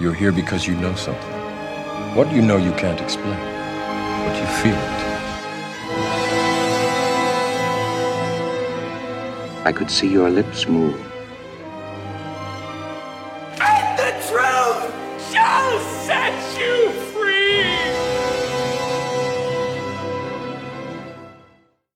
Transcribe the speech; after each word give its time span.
You're 0.00 0.12
here 0.12 0.32
because 0.32 0.66
you 0.66 0.74
know 0.74 0.92
something. 0.96 1.32
What 2.16 2.32
you 2.32 2.42
know 2.42 2.56
you 2.56 2.72
can't 2.72 3.00
explain, 3.00 3.38
but 4.26 4.36
you 4.36 4.46
feel 4.60 4.74
it. 4.74 5.04
I 9.64 9.72
could 9.72 9.88
see 9.88 10.08
your 10.08 10.28
lips 10.30 10.66
move. 10.66 10.98
And 13.60 13.96
the 13.96 14.10
truth 14.26 14.90
shall 15.30 15.78
set 16.02 16.34
you 16.58 16.90
free! 17.14 17.62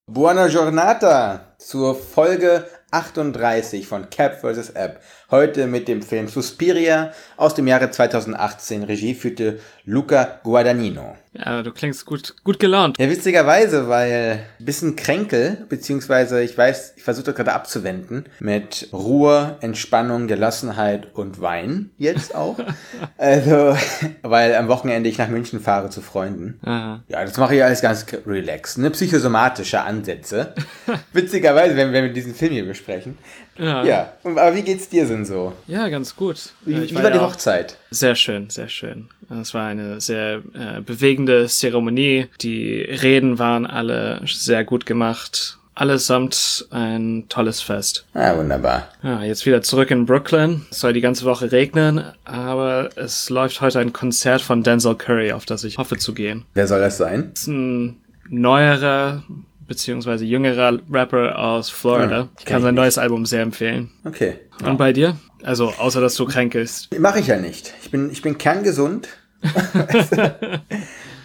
Buona 0.07 0.49
giornata 0.49 1.57
zur 1.61 1.95
Folge 1.95 2.78
38 2.91 3.87
von 3.87 4.09
Cap 4.09 4.41
vs. 4.41 4.71
App. 4.71 5.03
Heute 5.31 5.67
mit 5.67 5.89
dem 5.89 6.01
Film 6.01 6.29
Suspiria 6.29 7.13
aus 7.37 7.55
dem 7.55 7.67
Jahre 7.67 7.91
2018. 7.91 8.83
Regie 8.85 9.15
führte 9.15 9.61
Luca 9.89 10.41
Guadagnino. 10.43 11.17
Ja, 11.33 11.63
du 11.63 11.73
klingst 11.73 12.05
gut, 12.05 12.35
gut 12.45 12.59
gelaunt. 12.59 12.99
Ja, 12.99 13.09
witzigerweise, 13.09 13.89
weil 13.89 14.41
ein 14.59 14.65
bisschen 14.65 14.97
kränkel, 14.97 15.65
beziehungsweise 15.69 16.43
ich 16.43 16.59
weiß, 16.59 16.95
ich 16.97 17.03
versuche 17.03 17.27
das 17.27 17.37
gerade 17.37 17.53
abzuwenden 17.53 18.27
mit 18.39 18.89
Ruhe, 18.93 19.57
Entspannung, 19.61 20.27
Gelassenheit 20.27 21.15
und 21.15 21.41
Wein 21.41 21.91
jetzt 21.97 22.35
auch. 22.35 22.59
also, 23.17 23.77
weil 24.23 24.55
am 24.57 24.69
Wochenende 24.69 25.09
ich 25.09 25.17
nach 25.17 25.29
München 25.29 25.61
fahre 25.61 25.89
zu 25.89 26.03
Freunden. 26.03 26.61
Aha. 26.65 27.03
Ja, 27.09 27.25
das 27.25 27.37
mache 27.39 27.55
ich 27.55 27.65
alles 27.65 27.81
ganz 27.81 28.05
relaxed. 28.27 28.79
Ne? 28.79 28.91
Psychosomatische 28.91 29.81
Ansätze. 29.81 30.55
Witzigerweise, 31.15 31.77
wenn, 31.77 31.93
wenn 31.93 32.05
wir 32.05 32.13
diesen 32.13 32.35
Film 32.35 32.53
hier 32.53 32.67
besprechen. 32.67 33.17
Ja. 33.59 33.85
Ja, 33.85 34.13
aber 34.25 34.55
wie 34.55 34.63
geht's 34.63 34.89
dir 34.89 35.07
denn 35.07 35.25
so? 35.25 35.53
Ja, 35.67 35.89
ganz 35.89 36.15
gut. 36.15 36.51
Wie, 36.65 36.75
Äh, 36.75 36.81
wie 36.81 36.85
ich 36.85 36.95
war 36.95 37.11
die 37.11 37.17
ja 37.17 37.23
Hochzeit? 37.23 37.77
Sehr 37.91 38.15
schön, 38.15 38.51
sehr 38.51 38.69
schön. 38.69 39.09
Es 39.41 39.53
war 39.55 39.67
eine 39.67 40.01
sehr 40.01 40.43
äh, 40.55 40.81
bewegende 40.81 41.47
Zeremonie. 41.49 42.27
Die 42.41 42.81
Reden 42.81 43.39
waren 43.39 43.67
alle 43.67 44.21
sehr 44.27 44.65
gut 44.65 44.87
gemacht. 44.87 45.59
Allesamt 45.75 46.67
ein 46.71 47.27
tolles 47.29 47.61
Fest. 47.61 48.05
Ah, 48.15 48.37
wunderbar. 48.37 48.89
Ja, 49.03 49.23
jetzt 49.23 49.47
wieder 49.47 49.63
zurück 49.63 49.91
in 49.93 50.07
Brooklyn. 50.07 50.67
Es 50.73 50.81
soll 50.81 50.93
die 50.93 51.01
ganze 51.01 51.25
Woche 51.25 51.53
regnen, 51.53 52.03
aber 52.25 52.91
es 52.97 53.31
läuft 53.31 53.61
heute 53.61 53.79
ein 53.79 53.93
Konzert 53.93 54.41
von 54.41 54.65
Denzel 54.65 54.97
Curry, 54.97 55.31
auf 55.33 55.45
das 55.47 55.63
ich 55.63 55.79
hoffe 55.79 55.97
zu 55.97 56.15
gehen. 56.15 56.45
Wer 56.55 56.67
soll 56.67 56.81
das 56.81 56.99
sein? 56.99 57.31
Das 57.33 57.43
ist 57.43 57.47
ein 57.49 57.97
neuerer 58.29 59.23
beziehungsweise 59.69 60.25
jüngerer 60.25 60.81
Rapper 60.91 61.39
aus 61.39 61.71
Florida. 61.71 62.23
Ah, 62.23 62.29
ich 62.39 62.47
kann 62.47 62.63
sein 62.63 62.75
neues 62.75 62.99
Album 62.99 63.27
sehr 63.27 63.43
empfehlen. 63.43 63.91
Okay. 64.05 64.39
Und 64.65 64.79
bei 64.79 64.93
dir? 64.93 65.17
Also, 65.45 65.73
außer 65.79 66.01
dass 66.01 66.17
du 66.17 66.25
kränkelst. 66.25 66.99
Mache 66.99 67.21
ich 67.21 67.29
ja 67.29 67.37
nicht. 67.37 67.73
Ich 67.83 67.91
bin, 67.91 68.11
ich 68.11 68.23
bin 68.23 68.39
kerngesund. 68.39 69.09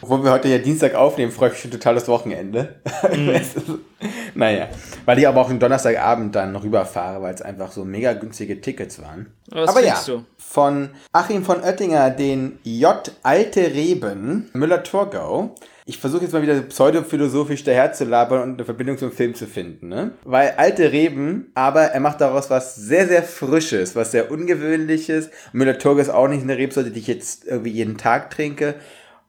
Obwohl 0.02 0.24
wir 0.24 0.32
heute 0.32 0.50
ja 0.50 0.58
Dienstag 0.60 0.94
aufnehmen, 0.94 1.32
freue 1.32 1.48
ich 1.48 1.54
mich 1.54 1.62
schon 1.62 1.72
total 1.72 1.96
das 1.96 2.08
Wochenende. 2.08 2.76
naja, 4.36 4.68
weil 5.06 5.20
ich 5.20 5.28
aber 5.28 5.42
auch 5.42 5.50
am 5.50 5.60
Donnerstagabend 5.60 6.36
dann 6.36 6.56
rüberfahre, 6.56 7.22
weil 7.22 7.34
es 7.34 7.42
einfach 7.42 7.72
so 7.72 7.86
mega 7.86 8.14
günstige 8.14 8.62
Tickets 8.62 9.02
waren. 9.02 9.28
Was 9.50 9.70
aber 9.70 9.84
ja, 9.84 10.00
du? 10.06 10.24
von 10.38 10.90
Achim 11.12 11.44
von 11.44 11.62
Oettinger 11.62 12.12
den 12.12 12.60
J. 12.64 13.12
Alte 13.24 13.74
Reben, 13.74 14.50
Müller-Thurgau. 14.54 15.56
Ich 15.86 15.98
versuche 15.98 16.24
jetzt 16.24 16.32
mal 16.32 16.42
wieder 16.42 16.62
pseudophilosophisch 16.62 17.64
daherzulabern 17.64 18.42
und 18.42 18.54
eine 18.54 18.66
Verbindung 18.66 18.98
zum 18.98 19.12
Film 19.12 19.36
zu 19.36 19.48
finden, 19.48 19.90
ne? 19.90 20.12
Weil 20.24 20.54
alte 20.56 20.94
Reben, 20.94 21.52
aber 21.56 21.82
er 21.82 22.00
macht 22.00 22.22
daraus 22.22 22.50
was 22.50 22.76
sehr, 22.76 23.08
sehr 23.08 23.22
Frisches, 23.24 23.96
was 23.96 24.12
sehr 24.12 24.32
Ungewöhnliches. 24.32 25.30
Müller-Thurgau 25.52 26.00
ist 26.00 26.10
auch 26.10 26.30
nicht 26.30 26.44
eine 26.44 26.58
Rebsorte, 26.58 26.92
die 26.92 27.00
ich 27.00 27.08
jetzt 27.08 27.46
irgendwie 27.46 27.72
jeden 27.72 27.98
Tag 27.98 28.30
trinke. 28.30 28.76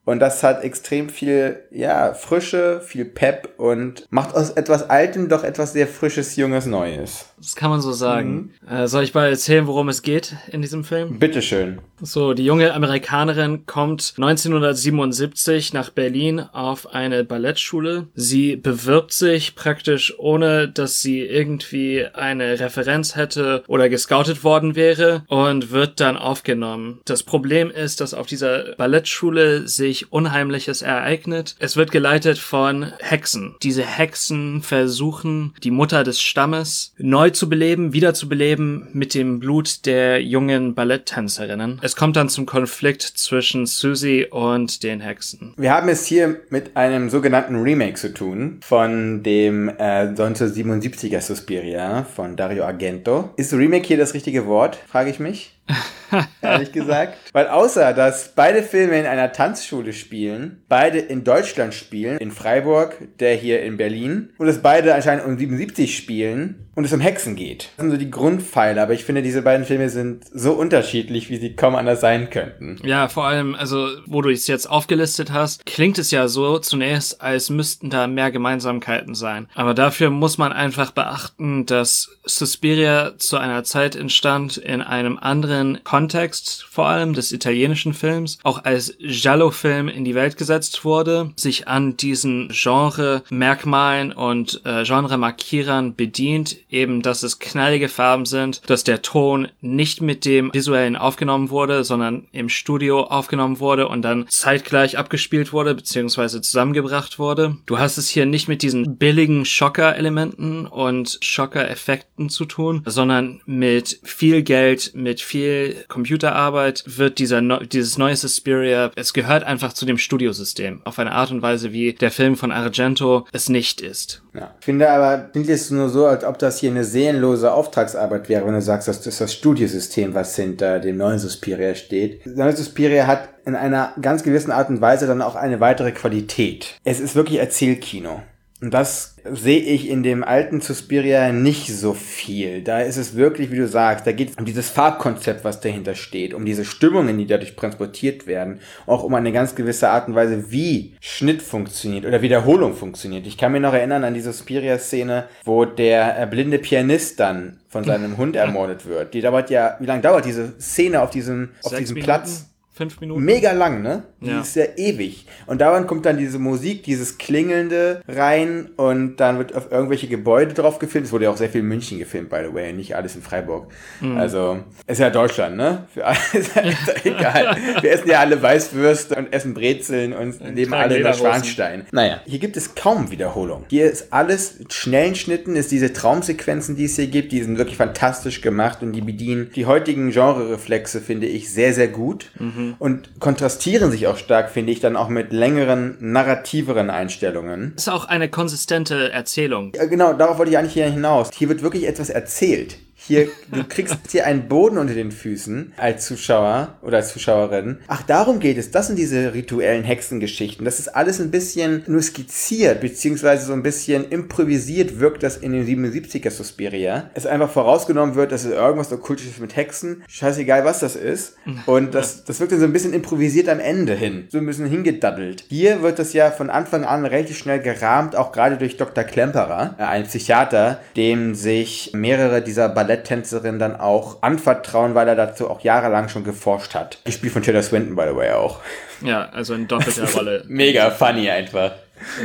Und 0.04 0.20
das 0.20 0.42
hat 0.42 0.62
extrem 0.62 1.08
viel, 1.08 1.62
ja, 1.70 2.12
Frische, 2.12 2.82
viel 2.82 3.06
Pep 3.06 3.54
und 3.56 4.06
macht 4.10 4.34
aus 4.34 4.50
etwas 4.50 4.90
Altem 4.90 5.28
doch 5.28 5.44
etwas 5.44 5.72
sehr 5.72 5.86
Frisches, 5.86 6.36
Junges, 6.36 6.66
Neues. 6.66 7.26
Das 7.44 7.56
kann 7.56 7.70
man 7.70 7.82
so 7.82 7.92
sagen. 7.92 8.52
Mhm. 8.62 8.68
Äh, 8.68 8.88
soll 8.88 9.04
ich 9.04 9.12
mal 9.12 9.28
erzählen, 9.28 9.66
worum 9.66 9.90
es 9.90 10.00
geht 10.00 10.34
in 10.50 10.62
diesem 10.62 10.82
Film? 10.82 11.18
Bitteschön. 11.18 11.78
So, 12.00 12.34
die 12.34 12.44
junge 12.44 12.74
Amerikanerin 12.74 13.66
kommt 13.66 14.14
1977 14.16 15.72
nach 15.74 15.90
Berlin 15.90 16.40
auf 16.40 16.92
eine 16.92 17.22
Ballettschule. 17.22 18.08
Sie 18.14 18.56
bewirbt 18.56 19.12
sich 19.12 19.54
praktisch 19.54 20.18
ohne, 20.18 20.68
dass 20.68 21.02
sie 21.02 21.20
irgendwie 21.20 22.06
eine 22.14 22.58
Referenz 22.58 23.14
hätte 23.14 23.62
oder 23.68 23.88
gescoutet 23.88 24.42
worden 24.42 24.74
wäre 24.74 25.24
und 25.28 25.70
wird 25.70 26.00
dann 26.00 26.16
aufgenommen. 26.16 27.00
Das 27.04 27.22
Problem 27.22 27.70
ist, 27.70 28.00
dass 28.00 28.14
auf 28.14 28.26
dieser 28.26 28.74
Ballettschule 28.76 29.68
sich 29.68 30.12
Unheimliches 30.12 30.82
ereignet. 30.82 31.56
Es 31.58 31.76
wird 31.76 31.90
geleitet 31.90 32.38
von 32.38 32.92
Hexen. 33.00 33.54
Diese 33.62 33.84
Hexen 33.84 34.62
versuchen, 34.62 35.54
die 35.62 35.70
Mutter 35.70 36.04
des 36.04 36.20
Stammes 36.20 36.92
neu 36.98 37.30
zu 37.34 37.48
beleben, 37.48 37.92
wiederzubeleben 37.92 38.88
mit 38.92 39.14
dem 39.14 39.40
Blut 39.40 39.86
der 39.86 40.22
jungen 40.22 40.74
Balletttänzerinnen. 40.74 41.80
Es 41.82 41.96
kommt 41.96 42.16
dann 42.16 42.28
zum 42.28 42.46
Konflikt 42.46 43.02
zwischen 43.02 43.66
Susie 43.66 44.26
und 44.26 44.82
den 44.82 45.00
Hexen. 45.00 45.54
Wir 45.56 45.72
haben 45.72 45.88
es 45.88 46.06
hier 46.06 46.40
mit 46.50 46.76
einem 46.76 47.10
sogenannten 47.10 47.56
Remake 47.62 47.94
zu 47.94 48.12
tun 48.12 48.58
von 48.62 49.22
dem 49.22 49.68
äh, 49.68 50.06
1977er 50.06 51.20
Suspiria 51.20 52.04
von 52.04 52.36
Dario 52.36 52.64
Argento. 52.64 53.30
Ist 53.36 53.52
Remake 53.52 53.86
hier 53.86 53.98
das 53.98 54.14
richtige 54.14 54.46
Wort, 54.46 54.76
frage 54.86 55.10
ich 55.10 55.18
mich. 55.18 55.53
Ehrlich 56.42 56.72
gesagt. 56.72 57.18
Weil 57.32 57.48
außer, 57.48 57.92
dass 57.92 58.34
beide 58.34 58.62
Filme 58.62 58.98
in 58.98 59.06
einer 59.06 59.32
Tanzschule 59.32 59.92
spielen, 59.92 60.62
beide 60.68 60.98
in 60.98 61.24
Deutschland 61.24 61.74
spielen, 61.74 62.18
in 62.18 62.30
Freiburg, 62.30 62.96
der 63.18 63.34
hier 63.34 63.62
in 63.62 63.76
Berlin, 63.76 64.30
und 64.38 64.48
es 64.48 64.62
beide 64.62 64.94
anscheinend 64.94 65.24
um 65.24 65.38
77 65.38 65.96
spielen 65.96 66.68
und 66.74 66.84
es 66.84 66.92
um 66.92 67.00
Hexen 67.00 67.36
geht. 67.36 67.70
Das 67.76 67.84
sind 67.84 67.90
so 67.92 67.96
die 67.96 68.10
Grundpfeiler, 68.10 68.82
aber 68.82 68.94
ich 68.94 69.04
finde, 69.04 69.22
diese 69.22 69.42
beiden 69.42 69.64
Filme 69.64 69.88
sind 69.88 70.24
so 70.32 70.52
unterschiedlich, 70.52 71.30
wie 71.30 71.36
sie 71.36 71.54
kaum 71.54 71.76
anders 71.76 72.00
sein 72.00 72.30
könnten. 72.30 72.78
Ja, 72.84 73.08
vor 73.08 73.26
allem, 73.26 73.54
also, 73.54 73.88
wo 74.06 74.22
du 74.22 74.30
es 74.30 74.46
jetzt 74.46 74.68
aufgelistet 74.68 75.32
hast, 75.32 75.66
klingt 75.66 75.98
es 75.98 76.10
ja 76.10 76.28
so 76.28 76.58
zunächst, 76.58 77.20
als 77.20 77.50
müssten 77.50 77.90
da 77.90 78.06
mehr 78.06 78.30
Gemeinsamkeiten 78.30 79.14
sein. 79.14 79.48
Aber 79.54 79.74
dafür 79.74 80.10
muss 80.10 80.38
man 80.38 80.52
einfach 80.52 80.90
beachten, 80.90 81.66
dass 81.66 82.10
Suspiria 82.24 83.14
zu 83.18 83.36
einer 83.36 83.64
Zeit 83.64 83.96
entstand 83.96 84.56
in 84.56 84.82
einem 84.82 85.18
anderen 85.18 85.53
Kontext, 85.84 86.64
vor 86.68 86.86
allem 86.86 87.14
des 87.14 87.32
italienischen 87.32 87.94
Films, 87.94 88.38
auch 88.42 88.64
als 88.64 88.96
Giallo-Film 88.98 89.88
in 89.88 90.04
die 90.04 90.14
Welt 90.14 90.36
gesetzt 90.36 90.84
wurde, 90.84 91.32
sich 91.36 91.68
an 91.68 91.96
diesen 91.96 92.48
Genre-Merkmalen 92.50 94.12
und 94.12 94.60
äh, 94.64 94.84
Genre-Markierern 94.84 95.94
bedient, 95.94 96.56
eben, 96.70 97.02
dass 97.02 97.22
es 97.22 97.38
knallige 97.38 97.88
Farben 97.88 98.26
sind, 98.26 98.62
dass 98.68 98.84
der 98.84 99.02
Ton 99.02 99.48
nicht 99.60 100.00
mit 100.00 100.24
dem 100.24 100.52
visuellen 100.52 100.96
aufgenommen 100.96 101.50
wurde, 101.50 101.84
sondern 101.84 102.26
im 102.32 102.48
Studio 102.48 103.02
aufgenommen 103.02 103.60
wurde 103.60 103.88
und 103.88 104.02
dann 104.02 104.26
zeitgleich 104.28 104.98
abgespielt 104.98 105.52
wurde, 105.52 105.74
beziehungsweise 105.74 106.40
zusammengebracht 106.40 107.18
wurde. 107.18 107.56
Du 107.66 107.78
hast 107.78 107.98
es 107.98 108.08
hier 108.08 108.26
nicht 108.26 108.48
mit 108.48 108.62
diesen 108.62 108.96
billigen 108.96 109.44
Schocker-Elementen 109.44 110.66
und 110.66 111.18
Schocker-Effekten 111.20 112.28
zu 112.28 112.44
tun, 112.44 112.82
sondern 112.86 113.40
mit 113.46 114.00
viel 114.02 114.42
Geld, 114.42 114.92
mit 114.94 115.20
viel 115.20 115.43
Computerarbeit 115.88 116.84
wird 116.86 117.18
dieser 117.18 117.40
dieses 117.66 117.98
neue 117.98 118.16
Suspiria, 118.16 118.90
es 118.96 119.12
gehört 119.12 119.44
einfach 119.44 119.72
zu 119.72 119.86
dem 119.86 119.98
Studiosystem 119.98 120.82
auf 120.84 120.98
eine 120.98 121.12
Art 121.12 121.30
und 121.30 121.42
Weise, 121.42 121.72
wie 121.72 121.92
der 121.92 122.10
Film 122.10 122.36
von 122.36 122.52
Argento 122.52 123.26
es 123.32 123.48
nicht 123.48 123.80
ist. 123.80 124.22
Ja. 124.34 124.54
Ich 124.58 124.64
finde 124.64 124.90
aber, 124.90 125.28
klingt 125.32 125.48
jetzt 125.48 125.70
nur 125.70 125.88
so, 125.88 126.06
als 126.06 126.24
ob 126.24 126.38
das 126.38 126.58
hier 126.58 126.70
eine 126.70 126.84
seelenlose 126.84 127.52
Auftragsarbeit 127.52 128.28
wäre, 128.28 128.46
wenn 128.46 128.54
du 128.54 128.62
sagst, 128.62 128.88
das 128.88 129.06
ist 129.06 129.20
das 129.20 129.32
Studiosystem, 129.32 130.14
was 130.14 130.34
hinter 130.36 130.80
dem 130.80 130.96
neuen 130.96 131.18
Suspiria 131.18 131.74
steht. 131.74 132.24
Das 132.26 132.34
neue 132.34 132.56
Suspiria 132.56 133.06
hat 133.06 133.28
in 133.46 133.54
einer 133.54 133.92
ganz 134.00 134.22
gewissen 134.22 134.50
Art 134.50 134.70
und 134.70 134.80
Weise 134.80 135.06
dann 135.06 135.22
auch 135.22 135.36
eine 135.36 135.60
weitere 135.60 135.92
Qualität. 135.92 136.78
Es 136.84 137.00
ist 137.00 137.14
wirklich 137.14 137.38
Erzählkino. 137.38 138.22
Und 138.64 138.72
das 138.72 139.16
sehe 139.30 139.60
ich 139.60 139.90
in 139.90 140.02
dem 140.02 140.24
alten 140.24 140.62
Suspiria 140.62 141.32
nicht 141.32 141.66
so 141.66 141.92
viel. 141.92 142.62
Da 142.62 142.80
ist 142.80 142.96
es 142.96 143.14
wirklich, 143.14 143.50
wie 143.50 143.58
du 143.58 143.68
sagst, 143.68 144.06
da 144.06 144.12
geht 144.12 144.30
es 144.30 144.36
um 144.38 144.46
dieses 144.46 144.70
Farbkonzept, 144.70 145.44
was 145.44 145.60
dahinter 145.60 145.94
steht, 145.94 146.32
um 146.32 146.46
diese 146.46 146.64
Stimmungen, 146.64 147.18
die 147.18 147.26
dadurch 147.26 147.56
transportiert 147.56 148.26
werden, 148.26 148.60
auch 148.86 149.02
um 149.02 149.12
eine 149.12 149.32
ganz 149.32 149.54
gewisse 149.54 149.90
Art 149.90 150.08
und 150.08 150.14
Weise, 150.14 150.50
wie 150.50 150.94
Schnitt 150.98 151.42
funktioniert 151.42 152.06
oder 152.06 152.22
Wiederholung 152.22 152.72
funktioniert. 152.72 153.26
Ich 153.26 153.36
kann 153.36 153.52
mich 153.52 153.60
noch 153.60 153.74
erinnern 153.74 154.02
an 154.02 154.14
die 154.14 154.22
Suspiria-Szene, 154.22 155.24
wo 155.44 155.66
der 155.66 156.22
äh, 156.22 156.26
blinde 156.26 156.58
Pianist 156.58 157.20
dann 157.20 157.60
von 157.68 157.84
seinem 157.84 158.16
Hund 158.16 158.34
ermordet 158.34 158.86
wird. 158.86 159.12
Die 159.12 159.20
dauert 159.20 159.50
ja, 159.50 159.76
wie 159.78 159.86
lange 159.86 160.00
dauert 160.00 160.24
diese 160.24 160.58
Szene 160.58 161.02
auf 161.02 161.10
diesem, 161.10 161.50
auf 161.62 161.72
Sechs 161.72 161.80
diesem 161.80 161.94
Minuten? 161.96 162.06
Platz? 162.06 162.53
Fünf 162.74 163.00
Minuten. 163.00 163.22
Mega 163.24 163.52
lang, 163.52 163.82
ne? 163.82 164.02
Die 164.20 164.30
Ja. 164.30 164.40
ist 164.40 164.56
ja 164.56 164.64
ewig. 164.76 165.26
Und 165.46 165.60
dauernd 165.60 165.86
kommt 165.86 166.04
dann 166.06 166.18
diese 166.18 166.38
Musik, 166.40 166.82
dieses 166.82 167.18
Klingelnde 167.18 168.02
rein 168.08 168.70
und 168.76 169.16
dann 169.16 169.38
wird 169.38 169.54
auf 169.54 169.70
irgendwelche 169.70 170.08
Gebäude 170.08 170.54
drauf 170.54 170.78
gefilmt. 170.80 171.06
Es 171.06 171.12
wurde 171.12 171.24
ja 171.26 171.30
auch 171.30 171.36
sehr 171.36 171.48
viel 171.48 171.60
in 171.60 171.68
München 171.68 171.98
gefilmt, 171.98 172.30
by 172.30 172.38
the 172.48 172.52
way, 172.54 172.72
nicht 172.72 172.96
alles 172.96 173.14
in 173.14 173.22
Freiburg. 173.22 173.70
Mhm. 174.00 174.16
Also, 174.16 174.58
ist 174.88 174.98
ja 174.98 175.10
Deutschland, 175.10 175.56
ne? 175.56 175.84
Für 175.94 176.04
alle 176.06 176.18
ist 176.32 176.56
ja 176.56 176.62
egal. 177.04 177.56
Wir 177.80 177.92
essen 177.92 178.08
ja 178.10 178.18
alle 178.20 178.42
Weißwürste 178.42 179.14
und 179.14 179.32
essen 179.32 179.54
Brezeln 179.54 180.12
und 180.12 180.40
leben 180.40 180.70
tragen 180.72 180.82
alle 180.82 180.96
in 180.96 181.02
Lederhosen. 181.02 181.22
Neuschwanstein. 181.26 181.86
Naja, 181.92 182.20
hier 182.26 182.38
gibt 182.40 182.56
es 182.56 182.74
kaum 182.74 183.10
Wiederholung. 183.12 183.66
Hier 183.70 183.90
ist 183.90 184.12
alles 184.12 184.56
in 184.56 184.70
schnellen 184.70 185.14
Schnitten, 185.14 185.54
ist 185.54 185.70
diese 185.70 185.92
Traumsequenzen, 185.92 186.74
die 186.76 186.86
es 186.86 186.96
hier 186.96 187.06
gibt, 187.06 187.30
die 187.30 187.40
sind 187.42 187.56
wirklich 187.58 187.76
fantastisch 187.76 188.40
gemacht 188.40 188.82
und 188.82 188.92
die 188.92 189.00
bedienen 189.00 189.50
die 189.54 189.66
heutigen 189.66 190.10
Genre-Reflexe, 190.10 191.00
finde 191.00 191.26
ich, 191.26 191.52
sehr, 191.52 191.72
sehr 191.72 191.88
gut 191.88 192.30
und 192.78 193.20
kontrastieren 193.20 193.90
sich 193.90 194.06
auch 194.06 194.16
stark, 194.16 194.50
finde 194.50 194.72
ich, 194.72 194.80
dann 194.80 194.96
auch 194.96 195.08
mit 195.08 195.32
längeren, 195.32 195.96
narrativeren 196.00 196.90
Einstellungen. 196.90 197.74
Ist 197.76 197.88
auch 197.88 198.06
eine 198.06 198.28
konsistente 198.28 199.12
Erzählung. 199.12 199.72
Ja, 199.74 199.84
genau, 199.86 200.12
darauf 200.12 200.38
wollte 200.38 200.50
ich 200.50 200.58
eigentlich 200.58 200.74
hier 200.74 200.90
hinaus. 200.90 201.30
Hier 201.34 201.48
wird 201.48 201.62
wirklich 201.62 201.86
etwas 201.86 202.10
erzählt. 202.10 202.78
Hier, 203.06 203.28
du 203.52 203.64
kriegst 203.64 203.98
hier 204.10 204.26
einen 204.26 204.48
Boden 204.48 204.78
unter 204.78 204.94
den 204.94 205.12
Füßen 205.12 205.74
als 205.76 206.06
Zuschauer 206.06 206.78
oder 206.80 206.98
als 206.98 207.12
Zuschauerin. 207.12 207.78
Ach, 207.86 208.02
darum 208.02 208.40
geht 208.40 208.56
es. 208.56 208.70
Das 208.70 208.86
sind 208.86 208.98
diese 208.98 209.34
rituellen 209.34 209.84
Hexengeschichten. 209.84 210.64
Das 210.64 210.78
ist 210.78 210.88
alles 210.88 211.20
ein 211.20 211.30
bisschen 211.30 211.82
nur 211.86 212.00
skizziert, 212.00 212.80
beziehungsweise 212.80 213.44
so 213.44 213.52
ein 213.52 213.62
bisschen 213.62 214.08
improvisiert 214.08 215.00
wirkt 215.00 215.22
das 215.22 215.36
in 215.36 215.52
den 215.52 215.66
77er 215.66 216.30
Suspiria. 216.30 217.10
Es 217.12 217.26
einfach 217.26 217.50
vorausgenommen 217.50 218.14
wird, 218.14 218.32
dass 218.32 218.44
es 218.44 218.52
irgendwas 218.52 218.90
Okkultisches 218.90 219.38
mit 219.38 219.54
Hexen. 219.54 220.02
Scheißegal, 220.08 220.64
was 220.64 220.80
das 220.80 220.96
ist. 220.96 221.36
Und 221.66 221.94
das, 221.94 222.24
das 222.24 222.40
wirkt 222.40 222.52
dann 222.52 222.60
so 222.60 222.66
ein 222.66 222.72
bisschen 222.72 222.94
improvisiert 222.94 223.50
am 223.50 223.60
Ende 223.60 223.94
hin. 223.94 224.28
So 224.30 224.38
ein 224.38 224.46
bisschen 224.46 224.66
hingedaddelt. 224.66 225.44
Hier 225.50 225.82
wird 225.82 225.98
das 225.98 226.14
ja 226.14 226.30
von 226.30 226.48
Anfang 226.48 226.84
an 226.84 227.04
relativ 227.04 227.36
schnell 227.36 227.60
gerahmt, 227.60 228.16
auch 228.16 228.32
gerade 228.32 228.56
durch 228.56 228.78
Dr. 228.78 229.04
Klemperer, 229.04 229.74
ein 229.78 230.04
Psychiater, 230.04 230.80
dem 230.96 231.34
sich 231.34 231.90
mehrere 231.92 232.40
dieser 232.40 232.70
Balletttänzerinnen 232.94 233.58
dann 233.58 233.76
auch 233.76 234.22
anvertrauen, 234.22 234.94
weil 234.94 235.08
er 235.08 235.16
dazu 235.16 235.50
auch 235.50 235.60
jahrelang 235.60 236.08
schon 236.08 236.24
geforscht 236.24 236.74
hat. 236.74 236.98
Gespielt 237.04 237.32
von 237.32 237.42
Taylor 237.42 237.62
Swinton, 237.62 237.96
by 237.96 238.04
the 238.10 238.16
way, 238.16 238.30
auch. 238.32 238.60
Ja, 239.02 239.28
also 239.30 239.54
in 239.54 239.66
doppelter 239.66 240.10
Rolle. 240.12 240.44
Mega 240.48 240.90
funny 240.90 241.28
einfach. 241.28 241.72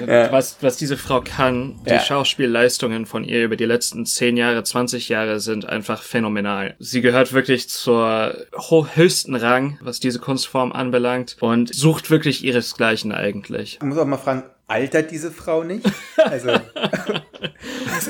Was, 0.05 0.57
was 0.61 0.77
diese 0.77 0.97
Frau 0.97 1.21
kann, 1.21 1.79
die 1.85 1.91
Ja. 1.91 1.99
Schauspielleistungen 1.99 3.05
von 3.05 3.23
ihr 3.23 3.43
über 3.45 3.55
die 3.55 3.65
letzten 3.65 4.05
10 4.05 4.35
Jahre, 4.35 4.63
20 4.63 5.09
Jahre 5.09 5.39
sind 5.39 5.67
einfach 5.69 6.01
phänomenal. 6.01 6.75
Sie 6.79 7.01
gehört 7.01 7.33
wirklich 7.33 7.69
zur 7.69 8.35
höchsten 8.95 9.35
Rang, 9.35 9.77
was 9.81 9.99
diese 9.99 10.19
Kunstform 10.19 10.71
anbelangt 10.71 11.37
und 11.39 11.73
sucht 11.73 12.09
wirklich 12.09 12.43
ihresgleichen 12.43 13.11
eigentlich. 13.13 13.75
Ich 13.79 13.87
muss 13.87 13.97
auch 13.97 14.05
mal 14.05 14.17
fragen, 14.17 14.43
altert 14.67 15.11
diese 15.11 15.31
Frau 15.31 15.63
nicht? 15.63 15.85
Also, 16.17 16.51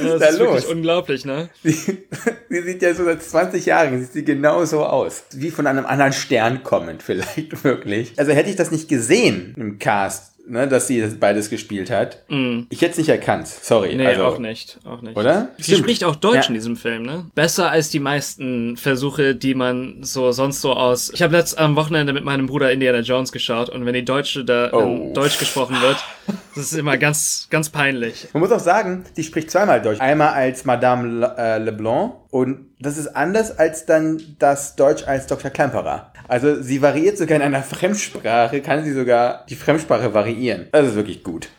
ist 0.01 0.11
Das 0.13 0.19
da 0.19 0.25
ist 0.27 0.39
wirklich 0.39 0.63
los? 0.63 0.71
unglaublich, 0.73 1.25
ne? 1.25 1.49
Sie, 1.63 1.71
sie 1.71 2.61
sieht 2.63 2.81
ja 2.81 2.93
so 2.93 3.03
seit 3.05 3.21
20 3.23 3.65
Jahren, 3.65 3.99
sieht 4.01 4.13
sie 4.13 4.23
genauso 4.25 4.83
aus. 4.85 5.23
Wie 5.33 5.51
von 5.51 5.67
einem 5.67 5.85
anderen 5.85 6.13
Stern 6.13 6.63
kommend, 6.63 7.03
vielleicht 7.03 7.63
wirklich. 7.63 8.13
Also 8.17 8.31
hätte 8.31 8.49
ich 8.49 8.55
das 8.55 8.71
nicht 8.71 8.87
gesehen 8.89 9.53
im 9.57 9.79
Cast, 9.79 10.33
ne, 10.47 10.67
dass 10.67 10.87
sie 10.87 10.99
das 11.01 11.15
beides 11.15 11.49
gespielt 11.51 11.91
hat, 11.91 12.23
ich 12.69 12.81
hätte 12.81 12.91
es 12.93 12.97
nicht 12.97 13.09
erkannt. 13.09 13.47
Sorry. 13.47 13.93
Mm. 13.93 13.97
Nee, 13.97 14.07
also, 14.07 14.23
auch 14.25 14.39
nicht, 14.39 14.79
auch 14.83 15.01
nicht. 15.01 15.15
Oder? 15.15 15.49
Sie 15.57 15.63
Stimmt. 15.63 15.79
spricht 15.79 16.03
auch 16.03 16.15
Deutsch 16.15 16.43
Ja. 16.45 16.47
in 16.47 16.53
diesem 16.55 16.75
Film, 16.75 17.03
ne? 17.03 17.25
Besser 17.35 17.69
als 17.69 17.89
die 17.89 17.99
meisten 17.99 18.75
Versuche, 18.77 19.35
die 19.35 19.53
man 19.53 19.97
so 20.01 20.31
sonst 20.31 20.61
so 20.61 20.73
aus. 20.73 21.11
Ich 21.13 21.21
habe 21.21 21.35
letzt 21.37 21.57
am 21.59 21.75
Wochenende 21.75 22.13
mit 22.13 22.23
meinem 22.25 22.47
Bruder 22.47 22.71
Indiana 22.71 22.99
Jones 23.01 23.31
geschaut 23.31 23.69
und 23.69 23.85
wenn 23.85 23.93
die 23.93 24.05
Deutsche 24.05 24.43
da 24.43 24.71
Oh. 24.73 25.11
Deutsch 25.13 25.37
gesprochen 25.39 25.77
wird, 25.81 25.97
das 26.55 26.71
ist 26.71 26.77
immer 26.77 26.97
ganz, 26.97 27.47
ganz 27.49 27.69
peinlich. 27.69 28.27
Man 28.33 28.41
muss 28.41 28.51
auch 28.51 28.59
sagen, 28.59 29.05
die 29.15 29.23
spricht 29.23 29.51
zweimal 29.51 29.81
Deutsch. 29.81 29.99
Einmal 30.01 30.33
als 30.33 30.65
Madame 30.65 31.07
Le, 31.07 31.35
äh, 31.37 31.57
Leblanc 31.57 32.13
und 32.29 32.68
das 32.79 32.97
ist 32.97 33.07
anders 33.15 33.57
als 33.57 33.85
dann 33.85 34.21
das 34.39 34.75
Deutsch 34.75 35.03
als 35.05 35.27
Dr. 35.27 35.51
Klemperer. 35.51 36.11
Also 36.27 36.61
sie 36.61 36.81
variiert 36.81 37.17
sogar 37.17 37.37
in 37.37 37.41
einer 37.41 37.63
Fremdsprache, 38.03 38.61
kann 38.61 38.83
sie 38.83 38.93
sogar 38.93 39.45
die 39.49 39.55
Fremdsprache 39.55 40.13
variieren. 40.13 40.67
Das 40.71 40.87
ist 40.87 40.95
wirklich 40.95 41.23
gut. 41.23 41.49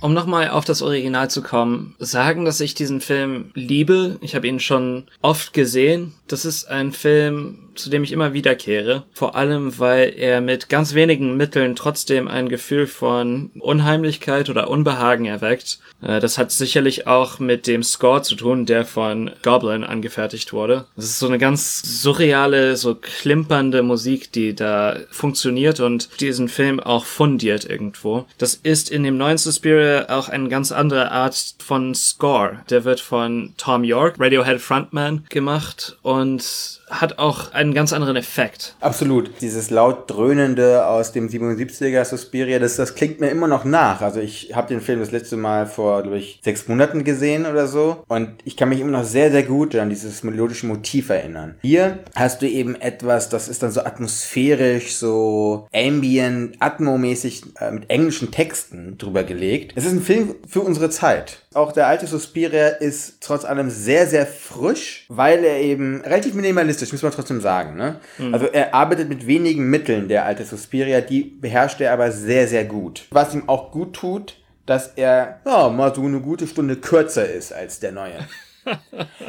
Um 0.00 0.14
nochmal 0.14 0.50
auf 0.50 0.64
das 0.64 0.82
Original 0.82 1.28
zu 1.30 1.42
kommen, 1.42 1.96
sagen, 1.98 2.44
dass 2.44 2.60
ich 2.60 2.74
diesen 2.74 3.00
Film 3.00 3.50
liebe. 3.54 4.16
Ich 4.20 4.34
habe 4.36 4.46
ihn 4.46 4.60
schon 4.60 5.06
oft 5.22 5.52
gesehen. 5.52 6.14
Das 6.28 6.44
ist 6.44 6.68
ein 6.68 6.92
Film, 6.92 7.70
zu 7.74 7.90
dem 7.90 8.04
ich 8.04 8.12
immer 8.12 8.32
wiederkehre. 8.32 9.04
Vor 9.12 9.34
allem, 9.34 9.78
weil 9.78 10.12
er 10.16 10.40
mit 10.40 10.68
ganz 10.68 10.94
wenigen 10.94 11.36
Mitteln 11.36 11.74
trotzdem 11.74 12.28
ein 12.28 12.48
Gefühl 12.48 12.86
von 12.86 13.50
Unheimlichkeit 13.58 14.50
oder 14.50 14.68
Unbehagen 14.70 15.24
erweckt. 15.26 15.78
Äh, 16.02 16.20
Das 16.20 16.38
hat 16.38 16.52
sicherlich 16.52 17.06
auch 17.06 17.38
mit 17.38 17.66
dem 17.66 17.82
Score 17.82 18.22
zu 18.22 18.34
tun, 18.36 18.66
der 18.66 18.84
von 18.84 19.30
Goblin 19.42 19.84
angefertigt 19.84 20.52
wurde. 20.52 20.57
Das 20.96 21.04
ist 21.04 21.18
so 21.18 21.26
eine 21.26 21.38
ganz 21.38 22.02
surreale, 22.02 22.76
so 22.76 22.94
klimpernde 22.94 23.82
Musik, 23.82 24.32
die 24.32 24.54
da 24.54 24.96
funktioniert 25.10 25.80
und 25.80 26.20
diesen 26.20 26.48
Film 26.48 26.80
auch 26.80 27.04
fundiert 27.04 27.64
irgendwo. 27.64 28.26
Das 28.38 28.54
ist 28.54 28.90
in 28.90 29.02
dem 29.02 29.16
neuen 29.16 29.38
Suspiria 29.38 30.08
auch 30.08 30.28
eine 30.28 30.48
ganz 30.48 30.72
andere 30.72 31.10
Art 31.10 31.54
von 31.58 31.94
Score. 31.94 32.60
Der 32.70 32.84
wird 32.84 33.00
von 33.00 33.54
Tom 33.56 33.84
York, 33.84 34.16
Radiohead 34.18 34.60
Frontman, 34.60 35.24
gemacht 35.28 35.96
und 36.02 36.77
hat 36.90 37.18
auch 37.18 37.52
einen 37.52 37.74
ganz 37.74 37.92
anderen 37.92 38.16
Effekt. 38.16 38.74
Absolut. 38.80 39.40
Dieses 39.40 39.70
laut 39.70 40.10
dröhnende 40.10 40.86
aus 40.86 41.12
dem 41.12 41.28
77er 41.28 42.04
Suspiria, 42.04 42.58
das, 42.58 42.76
das 42.76 42.94
klingt 42.94 43.20
mir 43.20 43.28
immer 43.28 43.48
noch 43.48 43.64
nach. 43.64 44.00
Also 44.00 44.20
ich 44.20 44.52
habe 44.54 44.68
den 44.68 44.80
Film 44.80 45.00
das 45.00 45.10
letzte 45.10 45.36
Mal 45.36 45.66
vor, 45.66 46.02
glaube 46.02 46.18
ich, 46.18 46.40
sechs 46.42 46.68
Monaten 46.68 47.04
gesehen 47.04 47.46
oder 47.46 47.66
so. 47.66 48.04
Und 48.08 48.30
ich 48.44 48.56
kann 48.56 48.68
mich 48.68 48.80
immer 48.80 48.90
noch 48.90 49.04
sehr, 49.04 49.30
sehr 49.30 49.42
gut 49.42 49.74
an 49.76 49.90
dieses 49.90 50.22
melodische 50.22 50.66
Motiv 50.66 51.10
erinnern. 51.10 51.56
Hier 51.62 51.98
hast 52.14 52.42
du 52.42 52.48
eben 52.48 52.74
etwas, 52.76 53.28
das 53.28 53.48
ist 53.48 53.62
dann 53.62 53.70
so 53.70 53.80
atmosphärisch, 53.80 54.96
so 54.96 55.68
ambient, 55.74 56.56
atmomäßig 56.60 57.42
äh, 57.60 57.70
mit 57.70 57.90
englischen 57.90 58.30
Texten 58.30 58.98
drüber 58.98 59.24
gelegt. 59.24 59.72
Es 59.76 59.84
ist 59.84 59.92
ein 59.92 60.02
Film 60.02 60.34
für 60.46 60.60
unsere 60.60 60.90
Zeit. 60.90 61.38
Auch 61.54 61.72
der 61.72 61.86
alte 61.86 62.06
Suspiria 62.06 62.68
ist 62.68 63.14
trotz 63.20 63.44
allem 63.44 63.70
sehr, 63.70 64.06
sehr 64.06 64.26
frisch, 64.26 65.06
weil 65.08 65.42
er 65.44 65.60
eben 65.60 66.02
relativ 66.02 66.34
minimalistisch, 66.34 66.77
muss 66.92 67.02
man 67.02 67.12
trotzdem 67.12 67.40
sagen. 67.40 67.76
Ne? 67.76 67.96
Also 68.32 68.46
er 68.46 68.74
arbeitet 68.74 69.08
mit 69.08 69.26
wenigen 69.26 69.68
Mitteln, 69.70 70.08
der 70.08 70.24
alte 70.24 70.44
Suspiria, 70.44 71.00
die 71.00 71.22
beherrscht 71.22 71.80
er 71.80 71.92
aber 71.92 72.12
sehr, 72.12 72.48
sehr 72.48 72.64
gut. 72.64 73.06
Was 73.10 73.34
ihm 73.34 73.48
auch 73.48 73.70
gut 73.70 73.94
tut, 73.94 74.36
dass 74.66 74.88
er 74.96 75.40
ja, 75.46 75.68
mal 75.70 75.94
so 75.94 76.02
eine 76.02 76.20
gute 76.20 76.46
Stunde 76.46 76.76
kürzer 76.76 77.28
ist 77.28 77.52
als 77.52 77.80
der 77.80 77.92
neue. 77.92 78.18